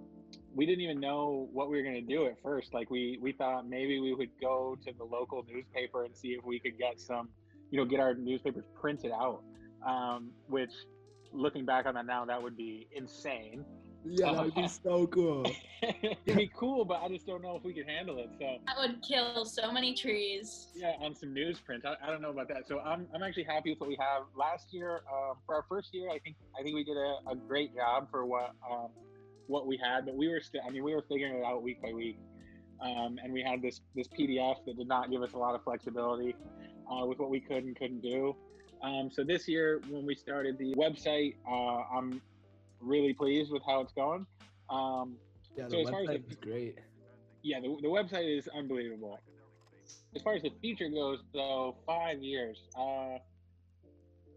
we 0.56 0.66
didn't 0.66 0.82
even 0.82 1.00
know 1.00 1.48
what 1.52 1.70
we 1.70 1.78
were 1.78 1.84
going 1.84 1.96
to 1.96 2.02
do 2.02 2.26
at 2.26 2.42
first. 2.42 2.74
Like 2.74 2.90
we 2.90 3.20
we 3.22 3.32
thought 3.32 3.68
maybe 3.68 4.00
we 4.00 4.14
would 4.14 4.32
go 4.42 4.78
to 4.86 4.94
the 4.98 5.04
local 5.04 5.46
newspaper 5.48 6.06
and 6.06 6.16
see 6.16 6.30
if 6.30 6.44
we 6.44 6.60
could 6.60 6.78
get 6.80 7.00
some, 7.00 7.30
you 7.70 7.80
know, 7.80 7.86
get 7.86 8.00
our 8.00 8.16
newspapers 8.16 8.64
printed 8.74 9.12
out. 9.12 9.44
Um, 9.86 10.32
which, 10.48 10.72
looking 11.32 11.66
back 11.66 11.86
on 11.86 11.94
that 11.94 12.08
now, 12.08 12.26
that 12.26 12.42
would 12.42 12.58
be 12.58 12.88
insane. 12.92 13.64
Yeah, 14.08 14.34
that 14.34 14.46
would 14.46 14.56
be 14.56 14.68
so 14.68 15.08
cool. 15.08 15.46
It'd 15.82 16.38
be 16.38 16.52
cool, 16.56 16.86
but 16.86 17.02
I 17.02 17.08
just 17.10 17.26
don't 17.26 17.42
know 17.42 17.56
if 17.56 17.64
we 17.64 17.74
could 17.74 17.88
handle 17.88 18.20
it. 18.20 18.30
So 18.40 18.58
That 18.68 18.78
would 18.78 19.02
kill 19.02 19.46
so 19.46 19.72
many 19.72 19.94
trees. 19.96 20.68
yeah, 20.76 20.94
on 21.00 21.16
some 21.16 21.30
newsprint. 21.30 21.86
I, 21.86 21.96
I 22.06 22.12
don't 22.12 22.22
know 22.22 22.30
about 22.30 22.48
that. 22.50 22.68
So 22.68 22.80
I'm, 22.80 23.08
I'm 23.14 23.24
actually 23.24 23.44
happy 23.44 23.72
with 23.72 23.80
what 23.80 23.90
we 23.90 23.98
have. 24.00 24.24
Last 24.36 24.68
year, 24.74 25.02
um, 25.12 25.38
for 25.46 25.56
our 25.56 25.66
first 25.68 25.90
year, 25.94 26.10
I 26.10 26.20
think 26.20 26.36
I 26.58 26.64
think 26.64 26.76
we 26.76 26.84
did 26.84 26.98
a, 26.98 27.18
a 27.32 27.36
great 27.36 27.76
job 27.76 28.10
for 28.12 28.26
what 28.26 28.54
um, 28.70 28.90
what 29.48 29.66
we 29.66 29.78
had. 29.78 30.06
But 30.06 30.16
we 30.16 30.28
were 30.28 30.42
still, 30.42 30.62
I 30.66 30.70
mean, 30.70 30.84
we 30.84 30.94
were 30.94 31.04
figuring 31.10 31.36
it 31.38 31.44
out 31.44 31.64
week 31.64 31.82
by 31.82 31.92
week, 31.92 32.20
um, 32.82 33.20
and 33.24 33.34
we 33.34 33.42
had 33.42 33.62
this 33.62 33.82
this 33.96 34.08
PDF 34.08 34.58
that 34.66 34.78
did 34.78 34.88
not 34.88 35.10
give 35.10 35.24
us 35.24 35.34
a 35.34 35.38
lot 35.38 35.56
of 35.56 35.64
flexibility 35.64 36.36
uh, 36.92 37.06
with 37.06 37.20
what 37.20 37.30
we 37.30 37.40
could 37.40 37.64
and 37.64 37.76
couldn't 37.76 38.02
do. 38.02 38.36
Um, 38.84 39.10
so 39.12 39.24
this 39.24 39.48
year, 39.48 39.82
when 39.90 40.06
we 40.06 40.16
started 40.16 40.58
the 40.60 40.76
website, 40.76 41.36
uh, 41.50 41.98
I'm 41.98 42.22
really 42.86 43.14
pleased 43.14 43.52
with 43.52 43.64
how 43.66 43.82
it's 43.82 43.94
going. 43.94 44.26
Um, 44.70 45.18
Yeah, 45.58 45.68
So 45.68 45.78
the 45.78 45.82
as 45.84 45.90
far 45.90 46.02
as 46.02 46.08
website 46.10 46.26
the- 46.26 46.32
is 46.32 46.38
great. 46.38 46.80
yeah, 47.44 47.60
the, 47.60 47.78
the 47.82 47.88
website 47.88 48.38
is 48.38 48.48
unbelievable. 48.50 49.20
As 50.16 50.22
far 50.22 50.34
as 50.34 50.42
the 50.42 50.52
future 50.62 50.90
goes, 50.90 51.20
though, 51.34 51.78
five 51.86 52.22
years. 52.22 52.68
Uh, 52.78 53.18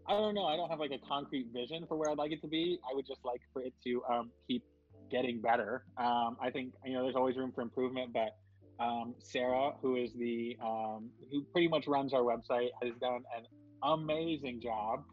I 0.07 0.13
don't 0.13 0.33
know. 0.33 0.45
I 0.45 0.55
don't 0.55 0.69
have 0.69 0.79
like 0.79 0.91
a 0.91 0.97
concrete 1.07 1.47
vision 1.53 1.85
for 1.87 1.95
where 1.97 2.09
I'd 2.09 2.17
like 2.17 2.31
it 2.31 2.41
to 2.41 2.47
be. 2.47 2.79
I 2.89 2.93
would 2.95 3.05
just 3.05 3.23
like 3.23 3.41
for 3.53 3.61
it 3.61 3.73
to 3.85 4.01
um, 4.09 4.31
keep 4.47 4.63
getting 5.11 5.39
better. 5.41 5.83
Um, 5.97 6.37
I 6.41 6.49
think 6.51 6.73
you 6.85 6.93
know 6.93 7.03
there's 7.03 7.15
always 7.15 7.35
room 7.37 7.51
for 7.51 7.61
improvement, 7.61 8.11
but 8.13 8.35
um, 8.83 9.13
Sarah, 9.19 9.73
who 9.81 9.95
is 9.97 10.11
the 10.13 10.57
um, 10.63 11.09
who 11.31 11.43
pretty 11.51 11.67
much 11.67 11.87
runs 11.87 12.13
our 12.13 12.21
website, 12.21 12.69
has 12.81 12.93
done 12.99 13.23
an 13.37 13.45
amazing 13.83 14.61
job. 14.61 15.03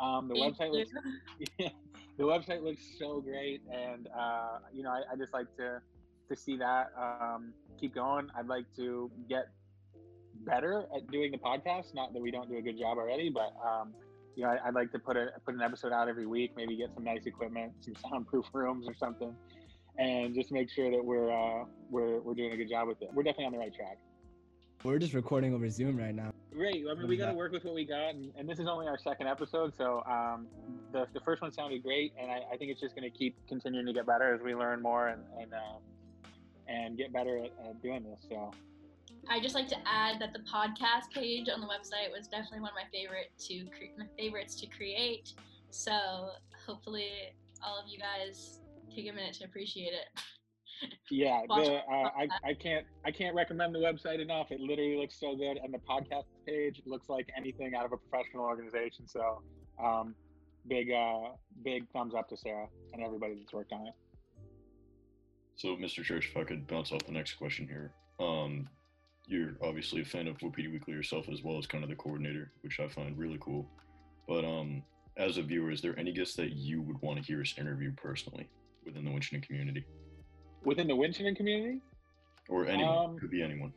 Um, 0.00 0.28
the 0.28 0.34
Thank 0.34 0.56
website 0.58 0.72
you. 0.72 1.58
looks 1.58 1.72
the 2.16 2.24
website 2.24 2.62
looks 2.62 2.82
so 2.98 3.20
great, 3.20 3.62
and 3.70 4.08
uh, 4.18 4.58
you 4.72 4.82
know 4.82 4.90
I, 4.90 5.02
I 5.12 5.16
just 5.16 5.32
like 5.32 5.54
to 5.56 5.80
to 6.28 6.36
see 6.36 6.56
that 6.56 6.90
um, 6.98 7.52
keep 7.78 7.94
going. 7.94 8.28
I'd 8.36 8.46
like 8.48 8.64
to 8.76 9.10
get 9.28 9.48
better 10.44 10.86
at 10.94 11.10
doing 11.10 11.30
the 11.30 11.38
podcast. 11.38 11.94
Not 11.94 12.12
that 12.12 12.20
we 12.20 12.30
don't 12.30 12.48
do 12.48 12.56
a 12.56 12.62
good 12.62 12.78
job 12.78 12.98
already, 12.98 13.30
but 13.30 13.52
um, 13.64 13.94
you 14.34 14.44
know 14.44 14.50
I, 14.50 14.68
I'd 14.68 14.74
like 14.74 14.92
to 14.92 14.98
put 14.98 15.16
a 15.16 15.28
put 15.44 15.54
an 15.54 15.62
episode 15.62 15.92
out 15.92 16.08
every 16.08 16.26
week. 16.26 16.52
Maybe 16.56 16.76
get 16.76 16.94
some 16.94 17.04
nice 17.04 17.26
equipment, 17.26 17.72
some 17.80 17.94
soundproof 18.10 18.46
rooms 18.52 18.86
or 18.88 18.94
something, 18.94 19.34
and 19.98 20.34
just 20.34 20.50
make 20.52 20.70
sure 20.70 20.90
that 20.90 21.04
we're 21.04 21.30
uh, 21.30 21.64
we're 21.90 22.20
we're 22.20 22.34
doing 22.34 22.52
a 22.52 22.56
good 22.56 22.70
job 22.70 22.88
with 22.88 23.02
it. 23.02 23.10
We're 23.12 23.24
definitely 23.24 23.46
on 23.46 23.52
the 23.52 23.58
right 23.58 23.74
track. 23.74 23.98
We're 24.84 24.98
just 24.98 25.14
recording 25.14 25.54
over 25.54 25.68
Zoom 25.68 25.96
right 25.96 26.14
now. 26.14 26.32
Great. 26.56 26.86
I 26.90 26.94
mean, 26.94 27.06
we 27.06 27.18
got 27.18 27.26
to 27.26 27.34
work 27.34 27.52
with 27.52 27.64
what 27.66 27.74
we 27.74 27.84
got, 27.84 28.14
and, 28.14 28.32
and 28.34 28.48
this 28.48 28.58
is 28.58 28.66
only 28.66 28.86
our 28.86 28.96
second 28.96 29.26
episode, 29.26 29.74
so 29.76 30.02
um, 30.06 30.46
the, 30.90 31.06
the 31.12 31.20
first 31.20 31.42
one 31.42 31.52
sounded 31.52 31.82
great, 31.82 32.14
and 32.18 32.30
I, 32.30 32.40
I 32.50 32.56
think 32.56 32.70
it's 32.70 32.80
just 32.80 32.96
going 32.96 33.10
to 33.10 33.16
keep 33.16 33.36
continuing 33.46 33.84
to 33.84 33.92
get 33.92 34.06
better 34.06 34.34
as 34.34 34.40
we 34.40 34.54
learn 34.54 34.80
more 34.80 35.08
and 35.08 35.22
and 35.38 35.52
uh, 35.52 35.78
and 36.66 36.96
get 36.96 37.12
better 37.12 37.36
at, 37.36 37.52
at 37.68 37.82
doing 37.82 38.04
this. 38.04 38.24
So 38.30 38.50
I 39.28 39.38
just 39.38 39.54
like 39.54 39.68
to 39.68 39.76
add 39.86 40.18
that 40.18 40.32
the 40.32 40.38
podcast 40.50 41.10
page 41.12 41.48
on 41.52 41.60
the 41.60 41.66
website 41.66 42.10
was 42.10 42.26
definitely 42.26 42.60
one 42.60 42.70
of 42.70 42.76
my 42.76 42.88
favorite 42.90 43.32
to 43.48 43.64
cre- 43.66 43.98
my 43.98 44.06
favorites 44.18 44.54
to 44.60 44.66
create. 44.66 45.34
So 45.68 46.30
hopefully, 46.66 47.10
all 47.62 47.78
of 47.78 47.84
you 47.86 47.98
guys 47.98 48.60
take 48.94 49.10
a 49.10 49.12
minute 49.12 49.34
to 49.34 49.44
appreciate 49.44 49.92
it. 49.92 50.08
yeah, 51.10 51.42
the, 51.48 51.80
uh, 51.90 52.10
I 52.16 52.28
I 52.44 52.54
can't 52.54 52.86
I 53.04 53.10
can't 53.10 53.34
recommend 53.34 53.74
the 53.74 53.78
website 53.78 54.20
enough. 54.20 54.50
It 54.50 54.60
literally 54.60 54.96
looks 54.96 55.18
so 55.18 55.36
good, 55.36 55.58
and 55.62 55.72
the 55.72 55.78
podcast 55.78 56.24
page 56.46 56.82
looks 56.86 57.08
like 57.08 57.28
anything 57.36 57.74
out 57.74 57.84
of 57.84 57.92
a 57.92 57.96
professional 57.96 58.44
organization. 58.44 59.06
So, 59.06 59.42
um, 59.82 60.14
big 60.68 60.90
uh 60.90 61.30
big 61.64 61.88
thumbs 61.92 62.14
up 62.14 62.28
to 62.28 62.36
Sarah 62.36 62.66
and 62.92 63.02
everybody 63.02 63.34
that's 63.34 63.52
worked 63.52 63.72
on 63.72 63.86
it. 63.86 63.94
So, 65.56 65.68
Mr. 65.76 66.04
Church, 66.04 66.28
if 66.30 66.36
I 66.36 66.44
could 66.44 66.66
bounce 66.66 66.92
off 66.92 67.04
the 67.06 67.12
next 67.12 67.34
question 67.34 67.66
here. 67.66 67.92
Um, 68.18 68.68
you're 69.26 69.56
obviously 69.62 70.02
a 70.02 70.04
fan 70.04 70.28
of 70.28 70.40
Wapiti 70.40 70.68
Weekly 70.68 70.94
yourself 70.94 71.28
as 71.28 71.42
well 71.42 71.58
as 71.58 71.66
kind 71.66 71.82
of 71.82 71.90
the 71.90 71.96
coordinator, 71.96 72.52
which 72.60 72.78
I 72.78 72.88
find 72.88 73.18
really 73.18 73.38
cool. 73.40 73.68
But 74.28 74.44
um, 74.44 74.82
as 75.16 75.36
a 75.38 75.42
viewer, 75.42 75.70
is 75.70 75.80
there 75.80 75.98
any 75.98 76.12
guests 76.12 76.36
that 76.36 76.52
you 76.52 76.82
would 76.82 77.00
want 77.02 77.18
to 77.18 77.24
hear 77.24 77.40
us 77.40 77.54
interview 77.58 77.92
personally 77.96 78.48
within 78.84 79.04
the 79.04 79.10
Winchendon 79.10 79.42
community? 79.42 79.84
Within 80.66 80.88
the 80.88 80.94
Winchendon 80.94 81.36
community, 81.36 81.80
Or 82.48 82.66
anyone? 82.66 82.98
Um, 82.98 83.18
Could 83.18 83.30
be 83.30 83.40
anyone. 83.42 83.72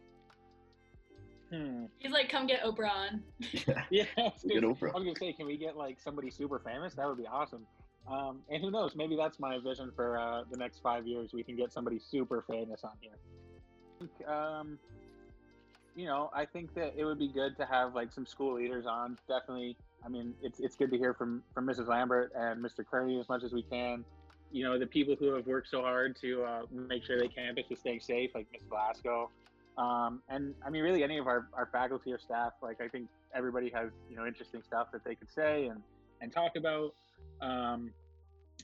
hmm. 1.51 1.86
He's 2.00 2.12
like, 2.12 2.29
come 2.29 2.48
get 2.48 2.62
Oprah 2.63 2.89
on. 2.89 3.24
Yeah. 3.39 3.84
Yeah, 3.91 4.03
I 4.17 4.22
was 4.24 4.43
get 4.43 4.62
gonna- 4.62 4.74
Oprah. 4.74 4.89
I 4.93 4.98
was 4.98 5.03
gonna 5.05 5.15
say, 5.19 5.34
can 5.34 5.46
we 5.46 5.55
get 5.55 5.77
like 5.77 6.00
somebody 6.01 6.29
super 6.31 6.60
famous? 6.60 6.96
That 6.96 7.08
would 7.08 7.17
be 7.17 7.27
awesome. 7.27 7.65
Um, 8.12 8.39
and 8.50 8.62
who 8.63 8.72
knows? 8.72 8.96
Maybe 8.96 9.15
that's 9.15 9.39
my 9.39 9.60
vision 9.60 9.91
for 9.96 10.17
uh, 10.17 10.43
the 10.50 10.58
next 10.58 10.79
five 10.81 11.05
years. 11.05 11.31
We 11.31 11.43
can 11.43 11.55
get 11.55 11.72
somebody 11.72 12.00
super 12.00 12.43
famous 12.50 12.84
on 12.84 12.91
here. 13.01 14.27
Um, 14.27 14.79
you 15.96 16.05
know, 16.08 16.31
I 16.34 16.46
think 16.46 16.74
that 16.74 16.93
it 16.98 17.05
would 17.05 17.19
be 17.19 17.27
good 17.27 17.55
to 17.58 17.65
have 17.65 17.93
like 17.93 18.12
some 18.12 18.25
school 18.25 18.55
leaders 18.55 18.86
on. 18.88 19.17
Definitely. 19.27 19.75
I 20.03 20.10
mean, 20.10 20.34
it's 20.41 20.60
it's 20.60 20.75
good 20.75 20.89
to 20.91 20.98
hear 20.98 21.13
from 21.13 21.43
from 21.53 21.67
Mrs. 21.67 21.88
Lambert 21.88 22.31
and 22.36 22.63
Mr. 22.63 22.84
Kearney 22.89 23.19
as 23.19 23.29
much 23.29 23.43
as 23.43 23.51
we 23.53 23.62
can. 23.62 24.03
You 24.51 24.63
know, 24.63 24.79
the 24.79 24.88
people 24.88 25.15
who 25.18 25.34
have 25.36 25.46
worked 25.46 25.70
so 25.70 25.82
hard 25.82 26.18
to 26.22 26.44
uh, 26.44 26.62
make 26.72 27.03
sure 27.03 27.18
their 27.18 27.27
campus 27.27 27.65
is 27.70 27.79
staying 27.79 28.00
safe, 28.00 28.32
like 28.34 28.48
Miss 28.51 28.63
Glasgow. 28.70 29.29
Um, 29.77 30.22
and 30.27 30.53
I 30.65 30.70
mean, 30.70 30.84
really, 30.84 31.03
any 31.03 31.18
of 31.18 31.27
our, 31.27 31.48
our 31.53 31.68
faculty 31.72 32.12
or 32.12 32.20
staff, 32.20 32.53
like 32.62 32.82
I 32.82 32.88
think 32.88 33.08
everybody 33.34 33.70
has 33.74 33.91
you 34.10 34.18
know 34.18 34.25
interesting 34.25 34.62
stuff 34.62 34.88
that 34.91 35.03
they 35.06 35.15
could 35.15 35.32
say 35.32 35.68
and 35.68 35.82
and 36.22 36.34
talk 36.34 36.58
about, 36.58 36.94
um, 37.41 37.91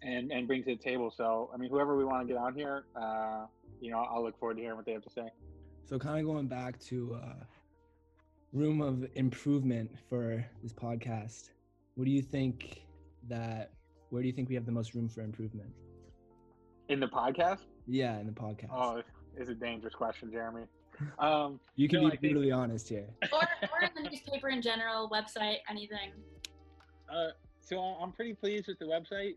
and 0.04 0.32
and 0.32 0.46
bring 0.46 0.64
to 0.64 0.76
the 0.76 0.82
table. 0.82 1.10
So 1.16 1.50
I 1.54 1.58
mean, 1.58 1.70
whoever 1.70 1.96
we 1.96 2.04
want 2.04 2.28
to 2.28 2.34
get 2.34 2.38
on 2.38 2.54
here, 2.54 2.84
uh, 2.96 3.46
you 3.80 3.92
know, 3.92 4.00
I'll 4.00 4.24
look 4.24 4.38
forward 4.40 4.56
to 4.58 4.62
hearing 4.62 4.76
what 4.76 4.86
they 4.86 4.92
have 4.92 5.04
to 5.04 5.10
say. 5.10 5.30
So 5.86 5.98
kind 5.98 6.20
of 6.20 6.26
going 6.26 6.48
back 6.48 6.80
to 6.86 7.18
uh, 7.24 7.44
room 8.52 8.82
of 8.82 9.08
improvement 9.16 9.92
for 10.10 10.46
this 10.64 10.74
podcast. 10.74 11.52
What 11.96 12.06
do 12.06 12.12
you 12.12 12.22
think 12.22 12.82
that? 13.30 13.72
Where 14.10 14.22
do 14.22 14.28
you 14.28 14.34
think 14.34 14.50
we 14.50 14.56
have 14.56 14.66
the 14.66 14.72
most 14.72 14.94
room 14.94 15.10
for 15.10 15.22
improvement? 15.22 15.70
In 16.90 17.00
the 17.00 17.08
podcast, 17.08 17.62
Yeah, 17.88 18.20
in 18.20 18.28
the 18.28 18.32
podcast. 18.32 18.70
oh, 18.72 19.02
it's 19.36 19.50
a 19.50 19.56
dangerous 19.56 19.94
question, 19.96 20.32
Jeremy. 20.32 20.64
Um, 21.20 21.60
you 21.76 21.90
can 21.90 22.02
no, 22.04 22.06
be 22.06 22.12
think- 22.12 22.22
brutally 22.22 22.52
honest 22.52 22.88
here. 22.88 23.08
Or, 23.34 23.40
or 23.42 23.82
in 23.84 24.04
the 24.04 24.10
newspaper 24.10 24.50
in 24.50 24.62
general, 24.62 25.10
website, 25.10 25.58
anything. 25.70 26.12
Uh, 27.12 27.30
so 27.60 27.80
I'm 27.80 28.12
pretty 28.12 28.34
pleased 28.34 28.68
with 28.68 28.78
the 28.80 28.86
website. 28.86 29.36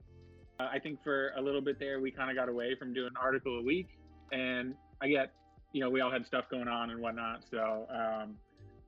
Uh, 0.61 0.69
I 0.71 0.79
think 0.79 1.03
for 1.03 1.33
a 1.37 1.41
little 1.41 1.61
bit 1.63 1.79
there, 1.79 2.01
we 2.01 2.11
kind 2.11 2.31
of 2.31 2.37
got 2.37 2.49
away 2.49 2.75
from 2.79 2.93
doing 2.93 3.09
an 3.09 3.17
article 3.21 3.59
a 3.59 3.63
week, 3.63 3.89
and 4.33 4.75
I 5.01 5.09
get, 5.09 5.33
you 5.73 5.81
know, 5.81 5.89
we 5.89 6.01
all 6.01 6.11
had 6.11 6.27
stuff 6.27 6.45
going 6.51 6.69
on 6.69 6.91
and 6.91 7.01
whatnot, 7.01 7.45
so 7.51 7.87
um, 7.91 8.35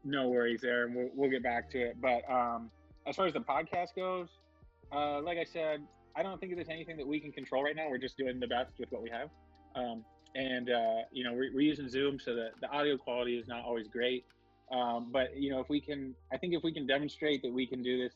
no 0.04 0.28
worries 0.28 0.60
there, 0.60 0.84
and 0.86 0.94
we'll, 0.94 1.08
we'll 1.14 1.30
get 1.30 1.42
back 1.42 1.70
to 1.70 1.78
it. 1.80 1.96
But 2.00 2.22
um, 2.30 2.70
as 3.06 3.16
far 3.16 3.26
as 3.26 3.32
the 3.32 3.40
podcast 3.40 3.94
goes, 3.96 4.28
uh, 4.92 5.20
like 5.22 5.38
I 5.38 5.44
said, 5.44 5.80
I 6.16 6.22
don't 6.22 6.40
think 6.40 6.54
there's 6.54 6.68
anything 6.68 6.96
that 6.96 7.06
we 7.06 7.20
can 7.20 7.32
control 7.32 7.62
right 7.62 7.76
now. 7.76 7.88
We're 7.88 7.98
just 7.98 8.16
doing 8.16 8.40
the 8.40 8.46
best 8.46 8.72
with 8.78 8.90
what 8.90 9.02
we 9.02 9.10
have, 9.10 9.30
um, 9.76 10.04
and 10.34 10.70
uh, 10.70 11.02
you 11.12 11.24
know, 11.24 11.32
we're, 11.32 11.52
we're 11.54 11.60
using 11.60 11.88
Zoom, 11.88 12.18
so 12.18 12.34
that 12.34 12.50
the 12.60 12.68
audio 12.70 12.96
quality 12.96 13.36
is 13.38 13.46
not 13.48 13.64
always 13.64 13.88
great. 13.88 14.24
Um, 14.72 15.08
but 15.12 15.36
you 15.36 15.50
know, 15.50 15.60
if 15.60 15.68
we 15.68 15.80
can, 15.80 16.14
I 16.32 16.36
think 16.36 16.54
if 16.54 16.62
we 16.62 16.72
can 16.72 16.86
demonstrate 16.86 17.42
that 17.42 17.52
we 17.52 17.66
can 17.66 17.82
do 17.82 18.02
this 18.02 18.14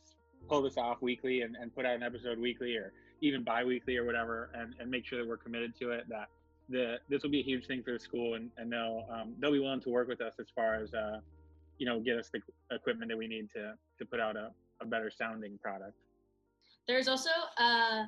pull 0.48 0.62
this 0.62 0.76
off 0.76 1.00
weekly 1.00 1.42
and, 1.42 1.56
and 1.56 1.74
put 1.74 1.86
out 1.86 1.94
an 1.94 2.02
episode 2.02 2.38
weekly 2.38 2.76
or 2.76 2.92
even 3.20 3.42
bi-weekly 3.42 3.96
or 3.96 4.04
whatever 4.04 4.50
and, 4.54 4.74
and 4.78 4.90
make 4.90 5.06
sure 5.06 5.18
that 5.18 5.28
we're 5.28 5.36
committed 5.36 5.74
to 5.78 5.90
it 5.90 6.04
that 6.08 6.28
the 6.68 6.96
this 7.08 7.22
will 7.22 7.30
be 7.30 7.40
a 7.40 7.44
huge 7.44 7.66
thing 7.66 7.82
for 7.82 7.92
the 7.92 7.98
school 7.98 8.34
and, 8.34 8.50
and 8.56 8.72
they'll 8.72 9.06
um, 9.10 9.34
they'll 9.38 9.52
be 9.52 9.58
willing 9.58 9.80
to 9.80 9.90
work 9.90 10.08
with 10.08 10.20
us 10.20 10.34
as 10.40 10.46
far 10.54 10.74
as 10.74 10.94
uh, 10.94 11.20
you 11.78 11.86
know 11.86 12.00
get 12.00 12.18
us 12.18 12.30
the 12.32 12.40
equipment 12.74 13.10
that 13.10 13.16
we 13.16 13.26
need 13.26 13.50
to 13.50 13.74
to 13.98 14.04
put 14.06 14.20
out 14.20 14.36
a, 14.36 14.50
a 14.80 14.86
better 14.86 15.10
sounding 15.10 15.58
product 15.62 15.94
There's 16.86 17.08
also 17.08 17.30
uh, 17.58 18.04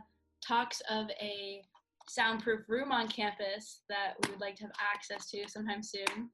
talks 0.46 0.82
of 0.90 1.08
a 1.20 1.62
soundproof 2.08 2.68
room 2.68 2.92
on 2.92 3.08
campus 3.08 3.80
that 3.88 4.14
we 4.22 4.30
would 4.30 4.40
like 4.40 4.54
to 4.56 4.62
have 4.64 4.72
access 4.94 5.30
to 5.30 5.48
sometime 5.48 5.82
soon. 5.82 6.30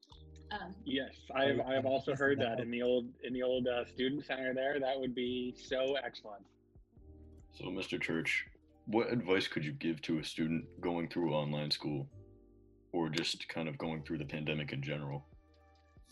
Um, 0.51 0.75
yes 0.85 1.15
i 1.35 1.45
have 1.45 1.61
i 1.61 1.73
have 1.73 1.87
also 1.87 2.15
heard 2.15 2.39
that 2.39 2.57
that 2.57 2.59
in 2.59 2.69
the 2.69 2.83
old 2.83 3.07
in 3.23 3.33
the 3.33 3.41
old 3.41 3.67
uh, 3.67 3.85
student 3.85 4.23
center 4.23 4.53
there 4.53 4.79
that 4.79 4.99
would 4.99 5.15
be 5.15 5.55
so 5.57 5.95
excellent 6.05 6.43
So, 7.53 7.65
Mr. 7.65 8.01
Church, 8.01 8.45
what 8.87 9.11
advice 9.11 9.47
could 9.47 9.63
you 9.63 9.73
give 9.73 10.01
to 10.03 10.17
a 10.17 10.23
student 10.23 10.65
going 10.81 11.07
through 11.07 11.33
online 11.33 11.69
school 11.69 12.07
or 12.91 13.09
just 13.09 13.47
kind 13.47 13.69
of 13.69 13.77
going 13.77 14.01
through 14.03 14.17
the 14.17 14.25
pandemic 14.25 14.73
in 14.73 14.81
general? 14.81 15.23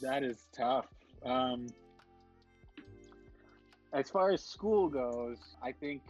That 0.02 0.24
is 0.24 0.48
tough. 0.56 0.86
Um, 1.26 1.68
as 3.92 4.10
far 4.12 4.32
as 4.32 4.44
school 4.44 4.88
goes, 4.88 5.40
I 5.64 5.72
think 5.72 6.04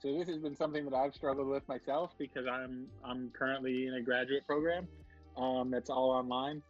so. 0.00 0.12
This 0.18 0.28
has 0.28 0.38
been 0.38 0.56
something 0.56 0.84
that 0.84 0.94
I've 0.94 1.14
struggled 1.14 1.48
with 1.48 1.66
myself 1.68 2.12
because 2.18 2.46
I'm 2.46 2.86
I'm 3.04 3.30
currently 3.30 3.86
in 3.86 3.94
a 3.94 4.00
graduate 4.00 4.46
program 4.46 4.88
um, 5.36 5.70
that's 5.70 5.90
all 5.90 6.10
online, 6.10 6.62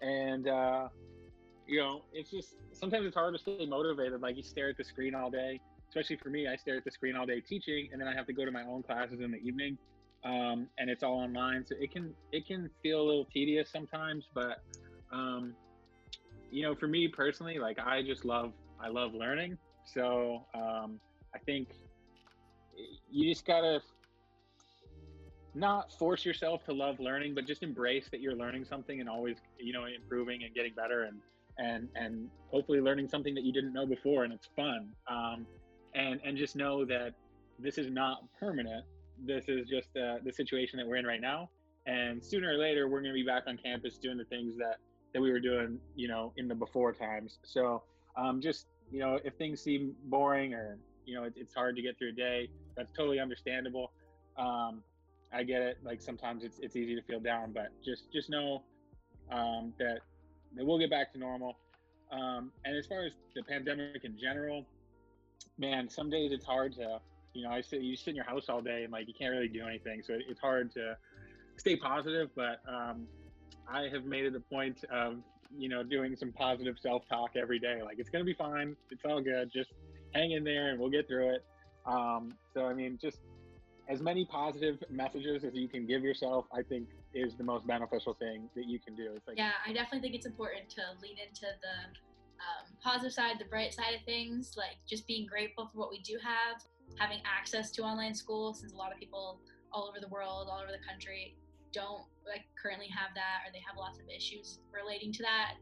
and 0.00 0.48
uh, 0.48 0.88
you 1.66 1.80
know 1.80 2.02
it's 2.12 2.30
just 2.30 2.54
sometimes 2.72 3.06
it's 3.06 3.16
hard 3.16 3.34
to 3.34 3.38
stay 3.38 3.66
motivated. 3.66 4.20
Like 4.20 4.36
you 4.36 4.42
stare 4.42 4.70
at 4.70 4.76
the 4.76 4.84
screen 4.84 5.14
all 5.14 5.30
day. 5.30 5.60
Especially 5.88 6.16
for 6.16 6.30
me, 6.30 6.48
I 6.48 6.56
stare 6.56 6.78
at 6.78 6.84
the 6.84 6.90
screen 6.90 7.16
all 7.16 7.26
day 7.26 7.40
teaching, 7.40 7.90
and 7.92 8.00
then 8.00 8.08
I 8.08 8.14
have 8.14 8.26
to 8.26 8.32
go 8.32 8.46
to 8.46 8.50
my 8.50 8.62
own 8.62 8.82
classes 8.82 9.20
in 9.20 9.30
the 9.30 9.36
evening, 9.36 9.76
um, 10.24 10.66
and 10.78 10.88
it's 10.88 11.02
all 11.02 11.18
online. 11.18 11.66
So 11.66 11.74
it 11.78 11.92
can 11.92 12.14
it 12.32 12.46
can 12.46 12.70
feel 12.82 13.02
a 13.02 13.06
little 13.06 13.26
tedious 13.26 13.70
sometimes, 13.70 14.26
but 14.32 14.62
um, 15.12 15.54
you 16.50 16.62
know, 16.62 16.74
for 16.74 16.86
me 16.86 17.08
personally, 17.08 17.58
like 17.58 17.78
I 17.78 18.02
just 18.02 18.24
love 18.24 18.52
I 18.80 18.88
love 18.88 19.12
learning. 19.14 19.58
So 19.84 20.46
um, 20.54 20.98
I 21.34 21.38
think 21.44 21.68
you 23.12 23.30
just 23.30 23.46
gotta 23.46 23.80
not 25.54 25.92
force 25.92 26.24
yourself 26.24 26.64
to 26.64 26.72
love 26.72 26.98
learning, 26.98 27.34
but 27.34 27.46
just 27.46 27.62
embrace 27.62 28.08
that 28.10 28.20
you're 28.20 28.34
learning 28.34 28.64
something 28.64 29.00
and 29.00 29.08
always 29.08 29.36
you 29.58 29.72
know 29.72 29.84
improving 29.84 30.44
and 30.44 30.54
getting 30.54 30.72
better 30.74 31.04
and 31.04 31.18
and 31.58 31.88
and 31.94 32.28
hopefully 32.50 32.80
learning 32.80 33.08
something 33.08 33.34
that 33.34 33.44
you 33.44 33.52
didn't 33.52 33.72
know 33.72 33.86
before 33.86 34.24
and 34.24 34.32
it's 34.32 34.48
fun. 34.56 34.88
Um, 35.08 35.46
and 35.94 36.20
and 36.24 36.36
just 36.36 36.56
know 36.56 36.84
that 36.86 37.14
this 37.58 37.78
is 37.78 37.90
not 37.90 38.24
permanent. 38.40 38.84
This 39.24 39.44
is 39.48 39.68
just 39.68 39.88
uh, 39.96 40.16
the 40.24 40.32
situation 40.32 40.78
that 40.78 40.86
we're 40.86 40.96
in 40.96 41.06
right 41.06 41.20
now. 41.20 41.50
And 41.84 42.24
sooner 42.24 42.50
or 42.50 42.56
later, 42.56 42.88
we're 42.88 43.02
going 43.02 43.12
to 43.12 43.20
be 43.20 43.26
back 43.26 43.44
on 43.46 43.58
campus 43.58 43.98
doing 43.98 44.16
the 44.16 44.24
things 44.24 44.56
that 44.56 44.76
that 45.12 45.20
we 45.20 45.30
were 45.30 45.40
doing, 45.40 45.78
you 45.94 46.08
know, 46.08 46.32
in 46.38 46.48
the 46.48 46.54
before 46.54 46.92
times. 46.92 47.38
So 47.44 47.82
um, 48.16 48.40
just 48.40 48.66
you 48.90 49.00
know, 49.00 49.18
if 49.24 49.34
things 49.34 49.60
seem 49.60 49.94
boring 50.04 50.54
or 50.54 50.78
you 51.04 51.14
know 51.14 51.24
it, 51.24 51.34
it's 51.36 51.54
hard 51.54 51.76
to 51.76 51.82
get 51.82 51.98
through 51.98 52.10
a 52.10 52.12
day, 52.12 52.48
that's 52.76 52.92
totally 52.92 53.20
understandable. 53.20 53.92
Um, 54.36 54.82
I 55.32 55.42
get 55.42 55.62
it. 55.62 55.78
Like 55.82 56.00
sometimes 56.00 56.44
it's 56.44 56.58
it's 56.58 56.76
easy 56.76 56.94
to 56.94 57.02
feel 57.02 57.20
down, 57.20 57.52
but 57.52 57.68
just 57.84 58.12
just 58.12 58.30
know 58.30 58.62
um, 59.30 59.72
that 59.78 60.00
that 60.56 60.64
we'll 60.64 60.78
get 60.78 60.90
back 60.90 61.12
to 61.12 61.18
normal. 61.18 61.56
Um, 62.10 62.52
and 62.64 62.76
as 62.76 62.86
far 62.86 63.06
as 63.06 63.12
the 63.34 63.42
pandemic 63.42 64.04
in 64.04 64.18
general, 64.18 64.66
man, 65.58 65.88
some 65.88 66.10
days 66.10 66.30
it's 66.32 66.44
hard 66.44 66.74
to 66.74 67.00
you 67.32 67.44
know 67.44 67.50
I 67.50 67.62
sit 67.62 67.80
you 67.80 67.96
sit 67.96 68.10
in 68.10 68.16
your 68.16 68.26
house 68.26 68.48
all 68.48 68.60
day 68.60 68.84
and 68.84 68.92
like 68.92 69.08
you 69.08 69.14
can't 69.18 69.32
really 69.32 69.48
do 69.48 69.66
anything, 69.66 70.02
so 70.06 70.12
it, 70.14 70.22
it's 70.28 70.40
hard 70.40 70.72
to 70.74 70.96
stay 71.56 71.76
positive. 71.76 72.28
But 72.36 72.60
um, 72.68 73.06
I 73.68 73.88
have 73.92 74.04
made 74.04 74.26
it 74.26 74.34
a 74.36 74.40
point 74.40 74.84
of 74.92 75.16
you 75.56 75.68
know 75.70 75.82
doing 75.82 76.14
some 76.16 76.32
positive 76.32 76.76
self-talk 76.78 77.30
every 77.36 77.58
day. 77.58 77.80
Like 77.82 77.98
it's 77.98 78.10
gonna 78.10 78.24
be 78.24 78.34
fine. 78.34 78.76
It's 78.90 79.02
all 79.06 79.22
good. 79.22 79.50
Just 79.52 79.70
hang 80.14 80.32
in 80.32 80.44
there 80.44 80.70
and 80.70 80.78
we'll 80.78 80.90
get 80.90 81.08
through 81.08 81.34
it. 81.34 81.44
Um, 81.86 82.34
so 82.54 82.66
I 82.66 82.74
mean, 82.74 82.98
just 83.00 83.18
as 83.88 84.00
many 84.00 84.24
positive 84.24 84.82
messages 84.90 85.44
as 85.44 85.54
you 85.54 85.68
can 85.68 85.86
give 85.86 86.02
yourself, 86.02 86.46
I 86.52 86.62
think 86.62 86.88
is 87.14 87.34
the 87.36 87.44
most 87.44 87.66
beneficial 87.66 88.14
thing 88.14 88.48
that 88.54 88.66
you 88.66 88.78
can 88.78 88.94
do. 88.94 89.12
It's 89.14 89.26
like 89.26 89.36
yeah, 89.36 89.52
I 89.66 89.72
definitely 89.72 90.00
think 90.00 90.14
it's 90.14 90.26
important 90.26 90.70
to 90.70 90.82
lean 91.02 91.16
into 91.18 91.46
the 91.60 91.98
um, 92.40 92.76
positive 92.82 93.12
side, 93.12 93.36
the 93.38 93.44
bright 93.44 93.74
side 93.74 93.94
of 93.98 94.04
things, 94.04 94.54
like 94.56 94.76
just 94.88 95.06
being 95.06 95.26
grateful 95.26 95.68
for 95.72 95.78
what 95.78 95.90
we 95.90 96.00
do 96.00 96.18
have. 96.22 96.62
having 96.98 97.20
access 97.24 97.70
to 97.72 97.82
online 97.82 98.14
school 98.14 98.54
since 98.54 98.72
a 98.72 98.76
lot 98.76 98.92
of 98.92 98.98
people 98.98 99.40
all 99.72 99.88
over 99.88 99.98
the 100.00 100.08
world, 100.08 100.48
all 100.50 100.60
over 100.60 100.72
the 100.72 100.84
country 100.86 101.36
don't 101.72 102.04
like 102.26 102.44
currently 102.60 102.88
have 102.88 103.14
that 103.14 103.40
or 103.44 103.52
they 103.52 103.62
have 103.66 103.76
lots 103.78 103.98
of 103.98 104.04
issues 104.14 104.58
relating 104.72 105.12
to 105.12 105.22
that. 105.22 105.54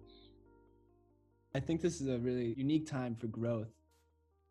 I 1.55 1.61
think 1.61 1.81
this 1.81 2.01
is 2.01 2.09
a 2.09 2.19
really 2.19 2.55
unique 2.57 2.87
time 2.87 3.17
for 3.17 3.27
growth 3.29 3.69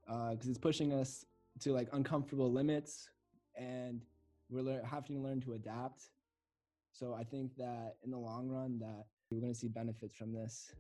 because 0.10 0.48
uh, 0.48 0.50
it's 0.50 0.58
pushing 0.58 0.92
us 0.92 1.26
to 1.60 1.72
like 1.72 1.88
uncomfortable 1.94 2.52
limits 2.52 3.10
and 3.56 4.02
we're 4.50 4.62
lear- 4.62 4.84
having 4.84 5.16
to 5.16 5.22
learn 5.22 5.40
to 5.42 5.54
adapt. 5.54 6.10
So 6.92 7.14
I 7.14 7.24
think 7.24 7.56
that 7.58 7.98
in 8.04 8.12
the 8.12 8.18
long 8.18 8.50
run 8.50 8.80
that 8.80 9.06
we're 9.30 9.40
going 9.40 9.54
to 9.54 9.60
see 9.60 9.68
benefits 9.68 10.16
from 10.16 10.34
this. 10.34 10.72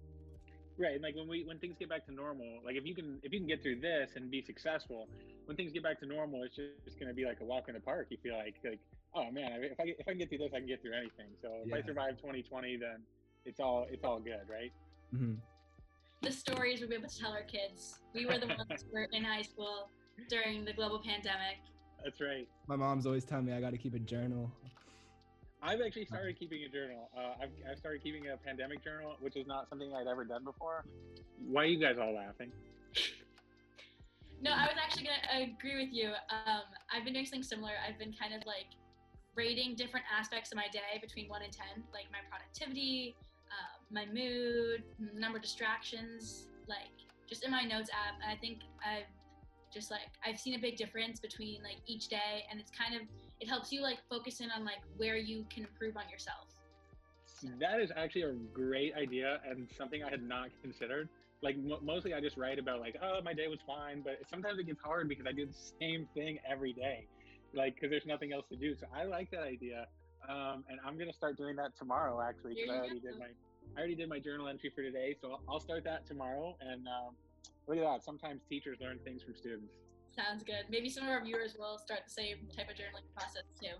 Right, 0.80 0.94
and 0.94 1.04
like 1.04 1.16
when 1.16 1.28
we 1.28 1.44
when 1.44 1.60
things 1.60 1.76
get 1.78 1.90
back 1.90 2.06
to 2.06 2.14
normal, 2.14 2.62
like 2.66 2.76
if 2.76 2.86
you 2.86 2.96
can 2.96 3.20
if 3.22 3.34
you 3.34 3.40
can 3.40 3.48
get 3.48 3.62
through 3.62 3.82
this 3.82 4.12
and 4.16 4.32
be 4.32 4.42
successful, 4.42 5.10
when 5.46 5.58
things 5.58 5.74
get 5.74 5.84
back 5.84 6.00
to 6.00 6.06
normal, 6.06 6.42
it's 6.44 6.56
just, 6.56 6.86
just 6.86 7.00
going 7.00 7.10
to 7.10 7.14
be 7.14 7.26
like 7.26 7.42
a 7.42 7.44
walk 7.44 7.68
in 7.68 7.74
the 7.74 7.82
park. 7.82 8.08
You 8.10 8.18
feel 8.24 8.38
like 8.38 8.56
like 8.64 8.80
oh 9.14 9.30
man, 9.30 9.60
if 9.62 9.78
I 9.78 9.84
if 10.00 10.08
I 10.08 10.12
can 10.12 10.20
get 10.20 10.30
through 10.30 10.38
this, 10.40 10.52
I 10.56 10.60
can 10.60 10.68
get 10.68 10.82
through 10.82 10.94
anything. 10.94 11.36
So 11.42 11.50
if 11.66 11.74
I 11.74 11.86
survive 11.86 12.12
2020, 12.18 12.78
then 12.78 13.04
it's 13.46 13.60
all 13.60 13.88
it's 13.92 14.06
all 14.06 14.20
good, 14.20 14.48
right? 14.50 14.72
hmm 15.12 15.34
The 16.22 16.32
stories 16.32 16.82
we'll 16.82 16.90
be 16.90 16.96
able 16.96 17.08
to 17.08 17.20
tell 17.20 17.32
our 17.32 17.44
kids. 17.44 18.00
We 18.14 18.26
were 18.26 18.38
the 18.38 18.48
ones 18.48 18.62
who 18.70 18.92
were 18.94 19.08
in 19.12 19.24
high 19.24 19.42
school 19.42 19.90
during 20.30 20.66
the 20.66 20.74
global 20.74 21.00
pandemic. 21.00 21.60
That's 22.04 22.20
right. 22.20 22.48
My 22.68 22.76
mom's 22.76 23.06
always 23.06 23.24
telling 23.24 23.46
me 23.46 23.54
I 23.54 23.62
got 23.62 23.72
to 23.72 23.78
keep 23.78 23.94
a 23.94 24.00
journal. 24.00 24.52
I've 25.62 25.82
actually 25.82 26.06
started 26.06 26.40
keeping 26.40 26.64
a 26.64 26.70
journal. 26.70 27.10
Uh, 27.16 27.44
I've, 27.44 27.50
I've 27.70 27.80
started 27.80 28.02
keeping 28.02 28.28
a 28.28 28.38
pandemic 28.38 28.84
journal, 28.84 29.16
which 29.20 29.36
is 29.36 29.46
not 29.46 29.68
something 29.70 29.94
I'd 29.94 30.08
ever 30.08 30.24
done 30.24 30.44
before. 30.44 30.86
Why 31.48 31.64
are 31.64 31.66
you 31.66 31.80
guys 31.80 31.98
all 32.00 32.14
laughing? 32.14 32.52
No, 34.42 34.52
I 34.52 34.68
was 34.68 34.76
actually 34.82 35.04
gonna 35.04 35.52
agree 35.52 35.84
with 35.84 35.94
you. 35.94 36.12
Um, 36.32 36.64
I've 36.94 37.04
been 37.04 37.14
doing 37.14 37.26
something 37.26 37.44
similar. 37.44 37.72
I've 37.86 38.00
been 38.00 38.14
kind 38.14 38.34
of 38.34 38.46
like 38.48 38.72
rating 39.36 39.76
different 39.76 40.06
aspects 40.08 40.52
of 40.52 40.56
my 40.56 40.68
day 40.72 41.00
between 41.02 41.28
one 41.28 41.42
and 41.42 41.52
ten, 41.52 41.84
like 41.94 42.06
my 42.12 42.20
productivity, 42.30 43.18
my 43.91 44.05
mood, 44.05 44.84
number 45.13 45.38
of 45.38 45.43
distractions, 45.43 46.48
like 46.67 46.93
just 47.27 47.43
in 47.43 47.51
my 47.51 47.63
notes 47.63 47.89
app. 47.89 48.15
And 48.22 48.31
I 48.31 48.39
think 48.39 48.60
I've 48.86 49.08
just 49.74 49.91
like 49.91 50.10
I've 50.25 50.39
seen 50.39 50.55
a 50.55 50.60
big 50.60 50.77
difference 50.77 51.19
between 51.19 51.62
like 51.63 51.77
each 51.88 52.08
day, 52.08 52.46
and 52.50 52.60
it's 52.60 52.72
kind 52.72 52.96
of 52.96 53.01
it 53.39 53.48
helps 53.48 53.72
you 53.72 53.81
like 53.81 54.00
focus 54.10 54.41
in 54.41 54.51
on 54.51 54.65
like 54.65 54.81
where 54.98 55.17
you 55.17 55.46
can 55.50 55.63
improve 55.63 55.98
on 55.98 56.10
yourself. 56.10 56.48
That 57.60 57.79
is 57.79 57.91
actually 57.96 58.24
a 58.24 58.34
great 58.53 58.93
idea 58.96 59.39
and 59.50 59.67
something 59.77 60.03
I 60.03 60.10
had 60.10 60.24
not 60.24 60.50
considered. 60.62 61.08
Like 61.41 61.58
mo 61.58 61.79
mostly, 61.81 62.13
I 62.13 62.19
just 62.19 62.36
write 62.36 62.60
about 62.60 62.81
like, 62.81 62.98
oh, 63.01 63.22
my 63.24 63.34
day 63.34 63.48
was 63.48 63.60
fine, 63.65 64.01
but 64.03 64.17
sometimes 64.29 64.60
it 64.60 64.65
gets 64.65 64.81
hard 64.81 65.08
because 65.08 65.25
I 65.25 65.31
do 65.31 65.46
the 65.46 65.55
same 65.79 66.05
thing 66.13 66.38
every 66.50 66.74
day, 66.74 67.08
like 67.53 67.75
because 67.75 67.89
there's 67.89 68.05
nothing 68.05 68.34
else 68.34 68.46
to 68.51 68.58
do. 68.58 68.75
So 68.75 68.88
I 68.93 69.05
like 69.05 69.31
that 69.31 69.43
idea, 69.43 69.88
um, 70.27 70.65
and 70.67 70.79
I'm 70.86 70.98
gonna 70.98 71.13
start 71.13 71.38
doing 71.38 71.55
that 71.55 71.72
tomorrow 71.77 72.19
actually 72.19 72.55
because 72.55 72.72
I 72.72 72.77
already 72.79 73.00
go. 73.00 73.12
did 73.12 73.19
my 73.19 73.31
I 73.76 73.80
already 73.80 73.96
did 73.96 74.10
my 74.10 74.20
journal 74.20 74.48
entry 74.48 74.72
for 74.74 74.82
today, 74.82 75.16
so 75.20 75.40
I'll- 75.48 75.60
start 75.60 75.84
that 75.86 76.06
tomorrow. 76.06 76.58
And 76.62 76.88
um, 76.88 77.16
look 77.68 77.78
at 77.78 77.84
that, 77.84 78.04
sometimes 78.04 78.42
teachers 78.50 78.78
learn 78.82 79.00
things 79.00 79.24
from 79.24 79.36
students. 79.36 79.74
Sounds 80.16 80.44
good. 80.44 80.66
Maybe 80.70 80.90
some 80.90 81.04
of 81.04 81.10
our 81.10 81.24
viewers 81.24 81.56
will 81.58 81.78
start 81.78 82.02
the 82.06 82.12
same 82.12 82.48
type 82.56 82.70
of 82.70 82.76
journaling 82.76 83.08
process 83.16 83.44
too. 83.62 83.76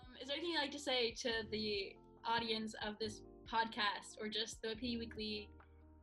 Um, 0.00 0.14
is 0.20 0.28
there 0.28 0.36
anything 0.36 0.52
you'd 0.54 0.60
like 0.60 0.72
to 0.72 0.78
say 0.78 1.12
to 1.22 1.30
the 1.50 1.94
audience 2.24 2.74
of 2.84 2.98
this 2.98 3.22
podcast 3.46 4.20
or 4.20 4.28
just 4.28 4.60
the 4.62 4.68
PD 4.68 4.98
Weekly 4.98 5.48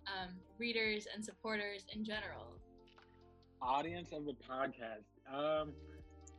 um, 0.07 0.29
readers 0.57 1.07
and 1.13 1.23
supporters 1.23 1.85
in 1.93 2.05
general? 2.05 2.53
audience 3.63 4.09
of 4.11 4.25
the 4.25 4.33
podcast. 4.33 5.07
Um, 5.33 5.71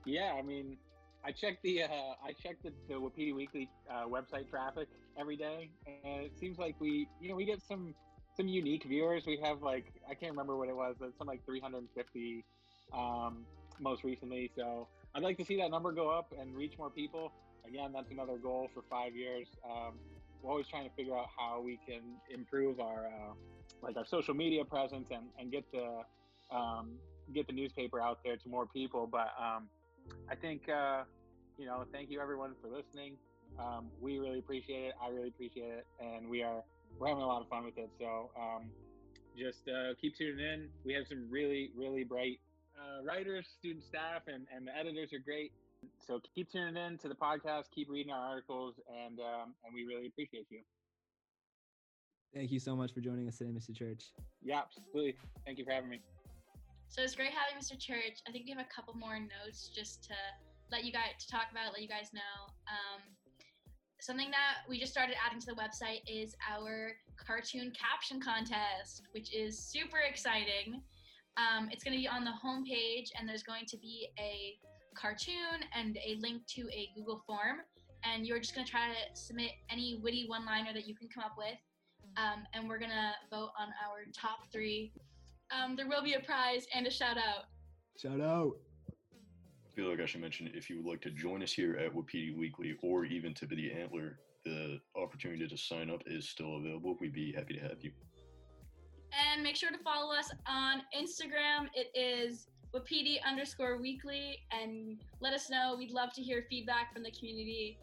yeah, 0.04 0.34
I 0.38 0.42
mean, 0.42 0.76
I 1.24 1.32
checked 1.32 1.62
the 1.62 1.84
uh, 1.84 1.86
I 2.22 2.32
checked 2.32 2.62
the, 2.62 2.72
the 2.88 3.00
Wapiti 3.00 3.32
Weekly 3.32 3.70
uh, 3.90 4.06
website 4.06 4.48
traffic 4.50 4.88
every 5.18 5.36
day, 5.36 5.70
and 5.86 6.22
it 6.22 6.38
seems 6.38 6.58
like 6.58 6.76
we 6.80 7.08
you 7.20 7.28
know 7.28 7.34
we 7.34 7.44
get 7.44 7.62
some 7.62 7.94
some 8.36 8.48
unique 8.48 8.84
viewers. 8.84 9.26
We 9.26 9.38
have 9.42 9.62
like 9.62 9.86
I 10.08 10.14
can't 10.14 10.32
remember 10.32 10.56
what 10.56 10.68
it 10.68 10.76
was, 10.76 10.96
but 10.98 11.16
some 11.16 11.26
like 11.26 11.44
350 11.46 12.44
um, 12.92 13.44
most 13.80 14.04
recently. 14.04 14.50
So 14.56 14.88
I'd 15.14 15.22
like 15.22 15.38
to 15.38 15.44
see 15.44 15.56
that 15.58 15.70
number 15.70 15.92
go 15.92 16.10
up 16.10 16.32
and 16.38 16.54
reach 16.54 16.76
more 16.78 16.90
people. 16.90 17.32
Again, 17.66 17.92
that's 17.94 18.10
another 18.10 18.36
goal 18.36 18.68
for 18.74 18.82
five 18.90 19.16
years. 19.16 19.48
Um, 19.64 19.94
we're 20.42 20.50
always 20.50 20.66
trying 20.66 20.88
to 20.88 20.94
figure 20.94 21.16
out 21.16 21.26
how 21.36 21.62
we 21.62 21.78
can 21.86 22.02
improve 22.28 22.80
our 22.80 23.06
uh, 23.06 23.32
like 23.82 23.96
our 23.96 24.04
social 24.04 24.34
media 24.34 24.64
presence 24.64 25.08
and, 25.10 25.24
and 25.38 25.50
get 25.50 25.64
the 25.72 26.02
um, 26.54 26.92
get 27.32 27.46
the 27.46 27.52
newspaper 27.52 28.00
out 28.00 28.18
there 28.24 28.36
to 28.36 28.48
more 28.48 28.66
people. 28.66 29.08
But 29.10 29.32
um, 29.40 29.68
I 30.28 30.34
think 30.34 30.68
uh, 30.68 31.04
you 31.56 31.66
know, 31.66 31.84
thank 31.92 32.10
you 32.10 32.20
everyone 32.20 32.54
for 32.60 32.68
listening. 32.68 33.16
Um, 33.58 33.90
we 34.00 34.18
really 34.18 34.38
appreciate 34.38 34.86
it. 34.86 34.94
I 35.02 35.08
really 35.08 35.28
appreciate 35.28 35.70
it, 35.70 35.86
and 36.00 36.28
we 36.28 36.42
are 36.42 36.62
we're 36.98 37.08
having 37.08 37.22
a 37.22 37.26
lot 37.26 37.42
of 37.42 37.48
fun 37.48 37.64
with 37.64 37.78
it. 37.78 37.90
So 37.98 38.30
um, 38.36 38.70
just 39.38 39.68
uh, 39.68 39.94
keep 40.00 40.16
tuning 40.16 40.44
in. 40.44 40.68
We 40.84 40.94
have 40.94 41.06
some 41.08 41.26
really 41.30 41.70
really 41.76 42.04
bright 42.04 42.40
uh, 42.76 43.04
writers, 43.04 43.46
student 43.58 43.84
staff, 43.84 44.22
and 44.26 44.46
and 44.54 44.66
the 44.66 44.76
editors 44.76 45.12
are 45.12 45.18
great. 45.18 45.52
So 46.06 46.20
keep 46.34 46.50
tuning 46.50 46.76
in 46.76 46.98
to 46.98 47.08
the 47.08 47.14
podcast. 47.14 47.64
Keep 47.74 47.90
reading 47.90 48.12
our 48.12 48.26
articles, 48.26 48.74
and 48.88 49.20
um, 49.20 49.54
and 49.64 49.74
we 49.74 49.84
really 49.84 50.06
appreciate 50.06 50.46
you. 50.50 50.60
Thank 52.34 52.50
you 52.50 52.58
so 52.58 52.74
much 52.74 52.92
for 52.92 53.00
joining 53.00 53.28
us 53.28 53.38
today, 53.38 53.50
Mr. 53.50 53.72
Church. 53.72 54.10
Yeah, 54.42 54.62
absolutely. 54.62 55.14
Thank 55.46 55.58
you 55.58 55.64
for 55.64 55.70
having 55.70 55.88
me. 55.88 56.00
So 56.88 57.02
it's 57.02 57.14
great 57.14 57.30
having 57.30 57.62
Mr. 57.62 57.78
Church. 57.78 58.22
I 58.26 58.32
think 58.32 58.46
we 58.46 58.50
have 58.50 58.60
a 58.60 58.70
couple 58.74 58.94
more 58.94 59.18
notes 59.18 59.70
just 59.72 60.02
to 60.04 60.14
let 60.70 60.84
you 60.84 60.92
guys 60.92 61.14
to 61.20 61.28
talk 61.28 61.46
about, 61.50 61.72
let 61.72 61.82
you 61.82 61.88
guys 61.88 62.10
know. 62.12 62.50
Um, 62.66 63.02
something 64.04 64.30
that 64.30 64.68
we 64.68 64.78
just 64.78 64.92
started 64.92 65.16
adding 65.24 65.40
to 65.40 65.46
the 65.46 65.54
website 65.54 66.00
is 66.06 66.36
our 66.52 66.92
cartoon 67.16 67.72
caption 67.72 68.20
contest, 68.20 69.02
which 69.12 69.34
is 69.34 69.58
super 69.58 69.98
exciting. 69.98 70.82
Um, 71.38 71.68
it's 71.72 71.82
going 71.82 71.96
to 71.96 72.00
be 72.00 72.06
on 72.06 72.22
the 72.22 72.32
homepage, 72.44 73.08
and 73.18 73.26
there's 73.26 73.42
going 73.42 73.64
to 73.66 73.78
be 73.78 74.08
a 74.18 74.58
cartoon 74.94 75.64
and 75.74 75.96
a 76.04 76.16
link 76.20 76.46
to 76.48 76.68
a 76.70 76.90
Google 76.94 77.22
form. 77.26 77.62
And 78.04 78.26
you're 78.26 78.38
just 78.38 78.54
going 78.54 78.66
to 78.66 78.70
try 78.70 78.88
to 78.88 79.16
submit 79.16 79.52
any 79.70 79.98
witty 80.02 80.26
one 80.28 80.44
liner 80.44 80.74
that 80.74 80.86
you 80.86 80.94
can 80.94 81.08
come 81.08 81.24
up 81.24 81.36
with. 81.38 81.56
Um, 82.18 82.44
and 82.52 82.68
we're 82.68 82.78
going 82.78 82.90
to 82.90 83.12
vote 83.34 83.50
on 83.58 83.68
our 83.82 84.04
top 84.14 84.52
three 84.52 84.92
um, 85.50 85.76
there 85.76 85.88
will 85.88 86.02
be 86.02 86.14
a 86.14 86.20
prize 86.20 86.66
and 86.74 86.86
a 86.86 86.90
shout 86.90 87.16
out. 87.16 87.44
Shout 87.98 88.20
out. 88.20 88.56
I 89.74 89.76
feel 89.76 89.90
like 89.90 90.00
I 90.00 90.06
should 90.06 90.20
mention 90.20 90.48
if 90.54 90.70
you 90.70 90.76
would 90.76 90.88
like 90.88 91.00
to 91.00 91.10
join 91.10 91.42
us 91.42 91.52
here 91.52 91.76
at 91.76 91.92
Wapiti 91.92 92.30
Weekly 92.30 92.76
or 92.80 93.04
even 93.04 93.34
Tip 93.34 93.50
of 93.50 93.56
the 93.56 93.72
Antler, 93.72 94.20
the 94.44 94.78
opportunity 94.96 95.48
to 95.48 95.56
sign 95.56 95.90
up 95.90 96.00
is 96.06 96.28
still 96.28 96.58
available. 96.58 96.96
We'd 97.00 97.12
be 97.12 97.32
happy 97.32 97.54
to 97.54 97.60
have 97.60 97.78
you. 97.80 97.90
And 99.32 99.42
make 99.42 99.56
sure 99.56 99.72
to 99.72 99.78
follow 99.78 100.14
us 100.14 100.30
on 100.46 100.82
Instagram. 100.96 101.66
It 101.74 101.88
is 101.92 102.46
Wapiti 102.72 103.18
underscore 103.26 103.80
weekly. 103.80 104.38
And 104.52 105.02
let 105.20 105.32
us 105.32 105.50
know. 105.50 105.74
We'd 105.76 105.90
love 105.90 106.12
to 106.12 106.22
hear 106.22 106.44
feedback 106.48 106.92
from 106.92 107.02
the 107.02 107.10
community. 107.10 107.76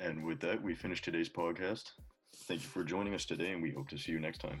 And 0.00 0.24
with 0.24 0.40
that, 0.40 0.60
we 0.60 0.74
finish 0.74 1.00
today's 1.00 1.28
podcast. 1.28 1.92
Thank 2.34 2.62
you 2.62 2.68
for 2.68 2.82
joining 2.82 3.14
us 3.14 3.24
today, 3.24 3.52
and 3.52 3.62
we 3.62 3.70
hope 3.70 3.88
to 3.90 3.98
see 3.98 4.10
you 4.10 4.18
next 4.18 4.40
time. 4.40 4.60